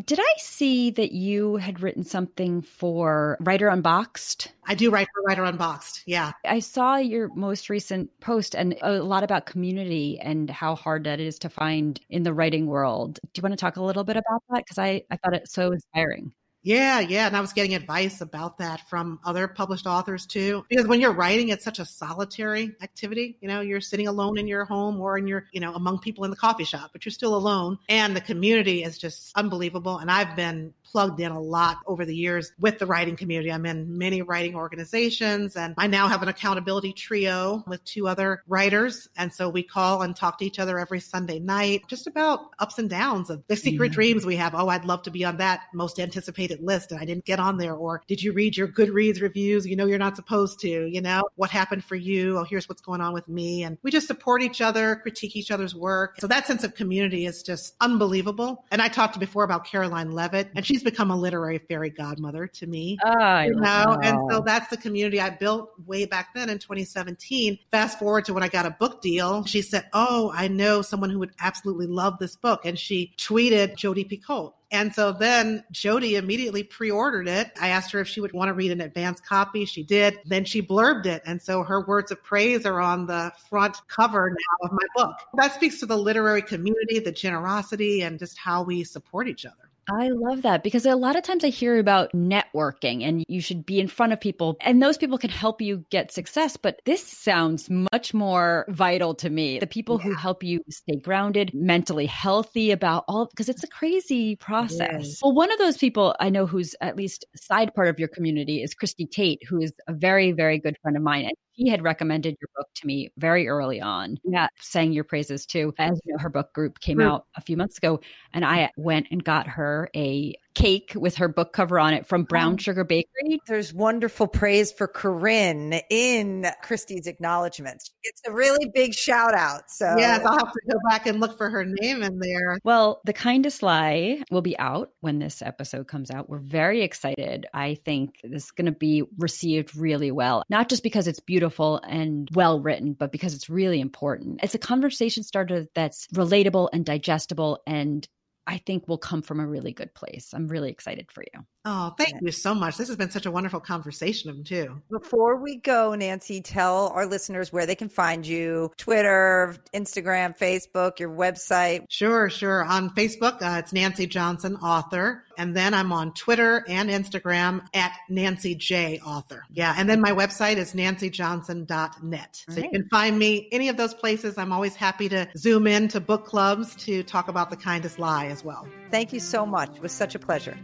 Did 0.05 0.21
I 0.21 0.35
see 0.37 0.91
that 0.91 1.13
you 1.13 1.57
had 1.57 1.81
written 1.81 2.05
something 2.05 2.61
for 2.61 3.39
Writer 3.41 3.69
Unboxed? 3.69 4.53
I 4.67 4.75
do 4.75 4.91
write 4.91 5.09
for 5.15 5.23
Writer 5.23 5.45
Unboxed. 5.45 6.03
Yeah. 6.07 6.33
I 6.45 6.61
saw 6.61 6.97
your 6.97 7.35
most 7.35 7.71
recent 7.71 8.11
post 8.21 8.55
and 8.55 8.77
a 8.83 9.03
lot 9.03 9.25
about 9.25 9.47
community 9.47 10.21
and 10.21 10.51
how 10.51 10.75
hard 10.75 11.05
that 11.05 11.19
is 11.19 11.39
to 11.39 11.49
find 11.49 11.99
in 12.11 12.25
the 12.25 12.35
writing 12.35 12.58
world. 12.67 13.19
Do 13.23 13.39
you 13.39 13.43
want 13.43 13.53
to 13.53 13.57
talk 13.57 13.77
a 13.77 13.83
little 13.83 14.05
bit 14.05 14.17
about 14.17 14.43
that? 14.51 14.65
Because 14.65 14.79
I, 14.79 15.03
I 15.11 15.17
thought 15.17 15.35
it 15.35 15.49
so 15.49 15.73
inspiring. 15.73 16.33
Yeah, 16.63 17.01
yeah. 17.01 17.29
And 17.29 17.37
I 17.37 17.41
was 17.41 17.53
getting 17.53 17.75
advice 17.75 18.21
about 18.21 18.59
that 18.59 18.89
from 18.89 19.21
other 19.25 19.47
published 19.47 19.87
authors 19.87 20.27
too. 20.27 20.65
Because 20.69 20.87
when 20.87 21.01
you're 21.01 21.13
writing, 21.13 21.49
it's 21.49 21.65
such 21.65 21.79
a 21.79 21.85
solitary 21.85 22.75
activity. 22.83 23.39
You 23.41 23.49
know, 23.49 23.61
you're 23.61 23.81
sitting 23.81 24.09
alone 24.09 24.39
in 24.39 24.49
your 24.49 24.65
home 24.65 25.01
or 25.01 25.17
in 25.17 25.27
your, 25.29 25.47
you 25.53 25.61
know, 25.61 25.73
among 25.75 26.01
people 26.01 26.25
in 26.25 26.31
the 26.31 26.37
coffee 26.37 26.65
shop, 26.65 26.91
but 26.93 27.07
you're 27.07 27.13
still 27.13 27.37
alone. 27.37 27.79
And 27.89 28.15
the 28.15 28.21
community 28.21 28.83
is 28.83 28.99
just 28.99 29.31
unbelievable. 29.37 29.99
And 29.99 30.11
I've 30.11 30.35
been 30.35 30.75
plugged 30.91 31.21
in 31.21 31.33
a 31.33 31.41
lot 31.41 31.79
over 31.87 32.05
the 32.05 32.17
years 32.17 32.53
with 32.59 32.79
the 32.79 32.87
writing 32.87 33.17
community. 33.17 33.53
I'm 33.53 33.67
in 33.67 33.99
many 33.99 34.23
writing 34.23 34.55
organizations 34.55 35.57
and 35.57 35.75
I 35.77 35.87
now 35.87 36.09
have 36.09 36.23
an 36.23 36.29
accountability 36.29 36.93
trio 36.93 37.63
with 37.67 37.85
two 37.85 38.09
other 38.09 38.43
writers. 38.47 39.09
And 39.17 39.33
so 39.33 39.49
we 39.49 39.63
call 39.63 40.03
and 40.03 40.17
talk 40.17 40.39
to 40.39 40.45
each 40.45 40.59
other 40.59 40.79
every 40.79 41.01
Sunday 41.01 41.39
night 41.39 41.83
just 41.89 42.07
about 42.07 42.41
ups 42.59 42.79
and 42.79 42.89
downs 42.89 43.31
of 43.31 43.45
the 43.49 43.57
secret 43.57 43.89
yeah. 43.93 43.95
dreams 43.95 44.27
we 44.27 44.37
have. 44.37 44.55
Oh, 44.55 44.69
I'd 44.69 44.85
love 44.85 45.03
to 45.03 45.11
be 45.11 45.25
on 45.25 45.37
that 45.39 45.63
most 45.75 45.99
anticipated 46.01 46.61
list 46.61 46.91
and 46.91 47.01
I 47.01 47.05
didn't 47.05 47.25
get 47.25 47.39
on 47.39 47.59
there. 47.59 47.75
Or 47.75 48.03
did 48.07 48.23
you 48.23 48.33
read 48.33 48.57
your 48.57 48.69
Goodreads 48.69 49.21
reviews? 49.21 49.67
You 49.67 49.77
know, 49.77 49.87
you're 49.87 49.99
not 49.99 50.17
supposed 50.17 50.61
to, 50.61 50.69
you 50.69 51.01
know, 51.01 51.23
what 51.37 51.51
happened 51.51 51.85
for 51.85 51.97
you? 51.97 52.39
Oh, 52.39 52.45
here's 52.45 52.69
what's 52.69 52.83
going 52.83 53.01
on 53.01 53.13
with 53.13 53.29
me. 53.29 53.63
And 53.63 53.79
we 53.83 53.91
just 53.91 54.07
support 54.07 54.43
each 54.43 54.61
other, 54.61 54.97
critique 54.97 55.37
each 55.37 55.51
other's 55.51 55.75
work. 55.75 56.19
So 56.21 56.27
that 56.27 56.47
sense 56.47 56.65
of 56.65 56.75
community 56.75 57.27
is 57.27 57.43
just 57.43 57.75
unbelievable. 57.81 58.65
And 58.71 58.81
I 58.81 58.89
talked 58.89 59.19
before 59.19 59.45
about 59.45 59.65
Caroline 59.65 60.13
Leavitt 60.13 60.51
and 60.55 60.65
she's 60.65 60.78
she's 60.79 60.85
become 60.85 61.11
a 61.11 61.17
literary 61.17 61.59
fairy 61.59 61.91
godmother 61.91 62.47
to 62.47 62.67
me. 62.67 62.99
Oh, 63.05 63.41
you 63.41 63.55
know, 63.55 63.99
and 64.03 64.17
so 64.31 64.41
that's 64.41 64.69
the 64.69 64.77
community 64.77 65.21
I 65.21 65.31
built 65.31 65.73
way 65.87 66.05
back 66.07 66.35
then 66.35 66.49
in 66.49 66.59
2017. 66.59 67.59
Fast 67.71 67.99
forward 67.99 68.25
to 68.27 68.35
when 68.35 68.43
I 68.43 68.49
got 68.49 68.67
a 68.67 68.71
book 68.71 69.03
deal, 69.03 69.45
she 69.45 69.63
said, 69.63 69.89
"Oh, 69.93 70.31
I 70.35 70.49
know 70.49 70.83
someone 70.83 71.11
who 71.11 71.19
would 71.19 71.33
absolutely 71.41 71.87
love 71.87 72.19
this 72.19 72.37
book," 72.37 72.65
and 72.65 72.79
she 72.79 73.15
tweeted 73.19 73.77
Jodi 73.77 74.05
Picoult. 74.05 74.53
And 74.71 74.95
so 74.95 75.13
then 75.13 75.65
Jodi 75.73 76.17
immediately 76.17 76.63
pre-ordered 76.63 77.27
it. 77.27 77.51
I 77.59 77.69
asked 77.69 77.91
her 77.93 78.01
if 78.01 78.09
she 78.09 78.21
would 78.21 78.35
want 78.35 78.51
to 78.51 78.53
read 78.53 78.71
an 78.71 78.83
advance 78.83 79.19
copy. 79.19 79.65
She 79.65 79.83
did. 79.83 80.19
Then 80.27 80.45
she 80.45 80.61
blurbed 80.61 81.07
it. 81.07 81.23
And 81.25 81.41
so 81.41 81.63
her 81.63 81.81
words 81.81 82.11
of 82.11 82.23
praise 82.23 82.67
are 82.67 82.79
on 82.79 83.07
the 83.07 83.33
front 83.49 83.79
cover 83.89 84.29
now 84.29 84.69
of 84.69 84.73
my 84.73 84.87
book. 84.95 85.17
That 85.39 85.55
speaks 85.55 85.81
to 85.81 85.87
the 85.87 85.97
literary 85.97 86.43
community, 86.43 86.99
the 86.99 87.13
generosity, 87.13 88.03
and 88.03 88.19
just 88.19 88.37
how 88.37 88.63
we 88.63 88.85
support 88.85 89.27
each 89.27 89.47
other. 89.47 89.68
I 89.91 90.11
love 90.11 90.43
that 90.43 90.63
because 90.63 90.87
a 90.87 90.97
lot 90.97 91.17
of 91.17 91.23
times 91.23 91.45
I 91.45 91.49
hear 91.49 91.79
about 91.79 92.13
networking 92.13 93.03
and 93.03 93.25
you 93.29 93.41
should 93.41 93.65
be 93.65 93.81
in 93.81 93.89
front 93.89 94.13
of 94.13 94.21
people 94.21 94.57
and 94.61 94.83
those 94.83 94.99
people 94.99 95.19
can 95.19 95.31
help 95.31 95.61
you 95.61 95.85
get 95.91 96.13
success. 96.13 96.57
But 96.57 96.81
this 96.85 97.07
sounds 97.07 97.69
much 97.71 98.13
more 98.13 98.67
vital 98.69 99.15
to 99.17 99.31
me. 99.31 99.59
The 99.59 99.67
people 99.67 99.99
yeah. 99.99 100.09
who 100.09 100.15
help 100.15 100.43
you 100.43 100.61
stay 100.71 100.97
grounded, 100.97 101.53
mentally 101.55 102.07
healthy 102.07 102.71
about 102.71 103.05
all, 103.09 103.27
because 103.27 103.49
it's 103.49 103.65
a 103.65 103.69
crazy 103.69 104.37
process. 104.37 105.21
Well, 105.23 105.35
one 105.35 105.53
of 105.53 105.59
those 105.59 105.77
people 105.77 106.15
I 106.21 106.31
know 106.31 106.47
who's 106.47 106.75
at 106.81 106.97
least 106.97 107.25
side 107.37 107.75
part 107.75 107.89
of 107.89 107.99
your 107.99 108.09
community 108.09 108.63
is 108.63 108.75
Christy 108.75 109.07
Tate, 109.07 109.43
who 109.49 109.61
is 109.61 109.73
a 109.87 109.93
very, 109.93 110.33
very 110.33 110.59
good 110.59 110.77
friend 110.83 110.97
of 110.97 111.03
mine. 111.03 111.25
And 111.25 111.35
she 111.59 111.69
had 111.69 111.83
recommended 111.83 112.37
your 112.41 112.49
book 112.57 112.69
to 112.77 112.87
me 112.87 113.11
very 113.17 113.49
early 113.49 113.81
on. 113.81 114.19
Yeah, 114.25 114.49
sang 114.61 114.93
your 114.93 115.05
praises 115.05 115.45
too. 115.45 115.75
As 115.79 116.01
you 116.05 116.13
know, 116.13 116.19
her 116.21 116.29
book 116.29 116.53
group 116.53 116.79
came 116.81 117.01
out 117.01 117.27
a 117.37 117.41
few 117.41 117.57
months 117.57 117.79
ago, 117.79 118.01
and 118.33 118.45
I 118.45 118.71
went 118.77 119.09
and 119.11 119.23
got 119.23 119.49
her 119.49 119.78
a 119.95 120.35
cake 120.55 120.93
with 120.97 121.17
her 121.17 121.29
book 121.29 121.53
cover 121.53 121.79
on 121.79 121.95
it 121.95 122.05
from 122.05 122.25
Brown 122.25 122.55
oh. 122.55 122.57
Sugar 122.57 122.83
Bakery. 122.83 123.41
There's 123.47 123.73
wonderful 123.73 124.27
praise 124.27 124.73
for 124.73 124.89
Carinn 124.89 125.81
in 125.89 126.47
Christy's 126.63 127.07
acknowledgments. 127.07 127.93
It's 128.03 128.21
a 128.27 128.33
really 128.33 128.69
big 128.75 128.93
shout 128.93 129.35
out. 129.35 129.71
So 129.71 129.95
yes, 129.97 130.25
I'll 130.25 130.37
have 130.37 130.53
to 130.53 130.61
go 130.69 130.79
back 130.91 131.07
and 131.07 131.21
look 131.21 131.39
for 131.39 131.49
her 131.49 131.65
name 131.65 132.03
in 132.03 132.19
there. 132.19 132.59
Well, 132.65 133.01
The 133.05 133.13
Kindest 133.13 133.63
Lie 133.63 134.23
will 134.33 134.43
be 134.43 134.59
out 134.59 134.91
when 135.01 135.21
this 135.21 135.43
episode 135.43 135.87
comes 135.87 136.11
out. 136.11 136.29
We're 136.29 136.39
very 136.39 136.83
excited. 136.83 137.47
I 137.55 137.77
think 137.77 138.21
this 138.25 138.47
is 138.47 138.51
going 138.51 138.67
to 138.67 138.73
be 138.73 139.05
received 139.17 139.77
really 139.77 140.11
well, 140.11 140.43
not 140.49 140.69
just 140.69 140.83
because 140.83 141.07
it's 141.07 141.21
beautiful 141.21 141.81
and 141.87 142.29
well 142.35 142.61
written, 142.61 142.95
but 142.95 143.13
because 143.13 143.33
it's 143.35 143.49
really 143.49 143.81
important. 143.81 144.41
It's 144.43 144.57
a 144.57 144.59
conversation 144.59 145.23
starter 145.23 145.67
that's 145.75 146.09
relatable 146.09 146.69
and 146.73 146.85
digestible 146.85 147.61
and 147.65 148.09
I 148.49 148.59
think 148.59 148.89
will 148.89 148.99
come 148.99 149.23
from 149.23 149.41
a 149.41 149.47
really 149.47 149.73
good 149.73 149.95
place. 149.95 150.33
I'm 150.35 150.49
really 150.49 150.71
excited 150.71 151.13
for 151.13 151.23
you. 151.35 151.45
Oh, 151.71 151.95
thank 151.99 152.23
you 152.23 152.33
so 152.33 152.55
much. 152.55 152.79
This 152.79 152.89
has 152.89 152.97
been 152.97 153.11
such 153.11 153.27
a 153.27 153.31
wonderful 153.31 153.61
conversation, 153.61 154.43
too. 154.43 154.81
Before 154.91 155.37
we 155.37 155.57
go, 155.57 155.95
Nancy, 155.95 156.41
tell 156.41 156.89
our 156.95 157.05
listeners 157.05 157.53
where 157.53 157.67
they 157.67 157.75
can 157.75 157.91
find 157.91 158.27
you 158.27 158.73
Twitter, 158.79 159.55
Instagram, 159.75 160.35
Facebook, 160.39 160.99
your 160.99 161.11
website. 161.11 161.85
Sure, 161.91 162.31
sure. 162.31 162.65
On 162.65 162.89
Facebook, 162.95 163.43
uh, 163.43 163.59
it's 163.59 163.75
Nancy 163.75 164.07
Johnson, 164.07 164.57
author. 164.57 165.25
And 165.37 165.55
then 165.55 165.75
I'm 165.75 165.93
on 165.93 166.15
Twitter 166.15 166.65
and 166.69 166.89
Instagram 166.89 167.61
at 167.75 167.93
Nancy 168.09 168.55
J. 168.55 168.99
Author. 169.01 169.45
Yeah. 169.53 169.75
And 169.77 169.91
then 169.91 170.01
my 170.01 170.13
website 170.13 170.57
is 170.57 170.73
nancyjohnson.net. 170.73 172.45
So 172.49 172.55
right. 172.55 172.65
you 172.65 172.71
can 172.71 172.89
find 172.89 173.19
me 173.19 173.47
any 173.53 173.69
of 173.69 173.77
those 173.77 173.93
places. 173.93 174.39
I'm 174.39 174.53
always 174.53 174.75
happy 174.75 175.11
to 175.11 175.29
zoom 175.37 175.67
in 175.67 175.89
to 175.89 176.01
book 176.01 176.25
clubs 176.25 176.75
to 176.87 177.03
talk 177.03 177.29
about 177.29 177.51
the 177.51 177.57
kindest 177.57 177.99
lie 177.99 178.27
as 178.27 178.43
well. 178.43 178.67
Thank 178.91 179.13
you 179.13 179.21
so 179.21 179.45
much. 179.45 179.77
It 179.77 179.83
was 179.83 179.93
such 179.93 180.15
a 180.15 180.19
pleasure. 180.19 180.57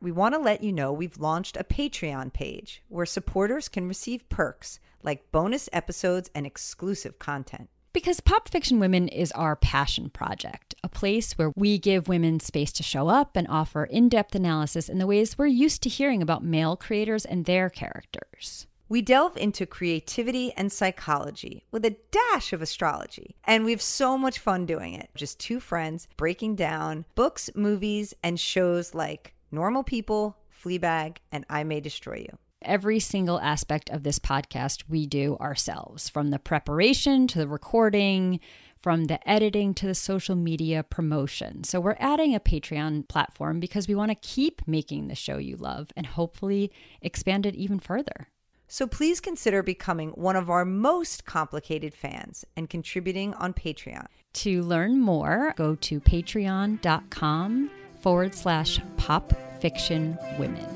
We 0.00 0.10
want 0.10 0.34
to 0.34 0.40
let 0.40 0.62
you 0.62 0.72
know 0.72 0.92
we've 0.92 1.18
launched 1.18 1.56
a 1.56 1.64
Patreon 1.64 2.32
page 2.32 2.82
where 2.88 3.06
supporters 3.06 3.68
can 3.68 3.86
receive 3.86 4.28
perks 4.28 4.80
like 5.02 5.30
bonus 5.30 5.68
episodes 5.72 6.30
and 6.34 6.46
exclusive 6.46 7.18
content. 7.18 7.68
Because 7.92 8.20
Pop 8.20 8.48
Fiction 8.48 8.78
Women 8.78 9.08
is 9.08 9.32
our 9.32 9.56
passion 9.56 10.10
project, 10.10 10.74
a 10.82 10.88
place 10.88 11.36
where 11.36 11.52
we 11.56 11.76
give 11.76 12.08
women 12.08 12.38
space 12.38 12.72
to 12.72 12.84
show 12.84 13.08
up 13.08 13.36
and 13.36 13.48
offer 13.48 13.84
in 13.84 14.08
depth 14.08 14.34
analysis 14.34 14.88
in 14.88 14.98
the 14.98 15.08
ways 15.08 15.36
we're 15.36 15.46
used 15.46 15.82
to 15.82 15.88
hearing 15.88 16.22
about 16.22 16.44
male 16.44 16.76
creators 16.76 17.24
and 17.24 17.44
their 17.44 17.68
characters. 17.68 18.68
We 18.88 19.02
delve 19.02 19.36
into 19.36 19.66
creativity 19.66 20.52
and 20.56 20.72
psychology 20.72 21.64
with 21.70 21.84
a 21.84 21.96
dash 22.10 22.52
of 22.52 22.62
astrology, 22.62 23.36
and 23.44 23.64
we 23.64 23.70
have 23.72 23.82
so 23.82 24.16
much 24.16 24.38
fun 24.38 24.66
doing 24.66 24.94
it. 24.94 25.10
Just 25.14 25.38
two 25.38 25.60
friends 25.60 26.08
breaking 26.16 26.56
down 26.56 27.04
books, 27.14 27.50
movies, 27.54 28.14
and 28.22 28.38
shows 28.38 28.94
like 28.94 29.34
Normal 29.52 29.82
People, 29.82 30.36
Fleabag, 30.52 31.18
and 31.32 31.44
I 31.50 31.64
May 31.64 31.80
Destroy 31.80 32.18
You. 32.18 32.38
Every 32.62 33.00
single 33.00 33.40
aspect 33.40 33.88
of 33.88 34.02
this 34.02 34.18
podcast 34.18 34.84
we 34.88 35.06
do 35.06 35.36
ourselves, 35.38 36.08
from 36.08 36.28
the 36.28 36.38
preparation 36.38 37.26
to 37.28 37.38
the 37.38 37.48
recording, 37.48 38.38
from 38.76 39.04
the 39.04 39.26
editing 39.28 39.72
to 39.74 39.86
the 39.86 39.94
social 39.94 40.36
media 40.36 40.82
promotion. 40.82 41.64
So, 41.64 41.80
we're 41.80 41.96
adding 41.98 42.34
a 42.34 42.40
Patreon 42.40 43.08
platform 43.08 43.60
because 43.60 43.88
we 43.88 43.94
want 43.94 44.10
to 44.10 44.14
keep 44.16 44.60
making 44.66 45.08
the 45.08 45.14
show 45.14 45.38
you 45.38 45.56
love 45.56 45.90
and 45.96 46.06
hopefully 46.06 46.70
expand 47.00 47.46
it 47.46 47.54
even 47.54 47.78
further. 47.78 48.28
So 48.72 48.86
please 48.86 49.18
consider 49.18 49.64
becoming 49.64 50.10
one 50.10 50.36
of 50.36 50.48
our 50.48 50.64
most 50.64 51.24
complicated 51.24 51.92
fans 51.92 52.44
and 52.56 52.70
contributing 52.70 53.34
on 53.34 53.52
Patreon. 53.52 54.06
To 54.34 54.62
learn 54.62 55.00
more, 55.00 55.54
go 55.56 55.74
to 55.74 56.00
patreon.com 56.00 57.70
forward 58.00 58.34
slash 58.34 58.80
pop 58.96 59.32
fiction 59.60 60.18
women. 60.38 60.66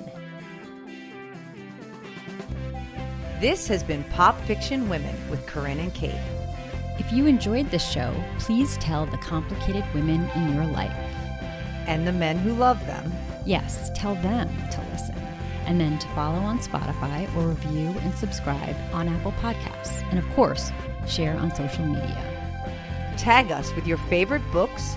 This 3.40 3.66
has 3.68 3.82
been 3.82 4.04
Pop 4.04 4.40
Fiction 4.42 4.88
Women 4.88 5.16
with 5.28 5.44
Carinn 5.46 5.78
and 5.78 5.92
Kate. 5.92 6.14
If 6.98 7.12
you 7.12 7.26
enjoyed 7.26 7.70
this 7.70 7.86
show, 7.90 8.14
please 8.38 8.76
tell 8.78 9.06
the 9.06 9.18
complicated 9.18 9.84
women 9.94 10.30
in 10.36 10.54
your 10.54 10.66
life. 10.66 10.92
And 11.86 12.06
the 12.06 12.12
men 12.12 12.38
who 12.38 12.54
love 12.54 12.84
them. 12.86 13.12
Yes, 13.44 13.90
tell 13.94 14.14
them 14.14 14.48
to 14.70 14.80
listen 14.92 15.16
and 15.66 15.80
then 15.80 15.98
to 15.98 16.08
follow 16.08 16.38
on 16.38 16.58
Spotify 16.58 17.34
or 17.36 17.48
review 17.48 17.94
and 18.00 18.14
subscribe 18.14 18.76
on 18.92 19.08
Apple 19.08 19.32
Podcasts. 19.32 20.02
And 20.10 20.18
of 20.18 20.28
course, 20.30 20.70
share 21.06 21.36
on 21.36 21.54
social 21.54 21.84
media. 21.84 23.14
Tag 23.16 23.50
us 23.50 23.74
with 23.74 23.86
your 23.86 23.98
favorite 23.98 24.42
books, 24.52 24.96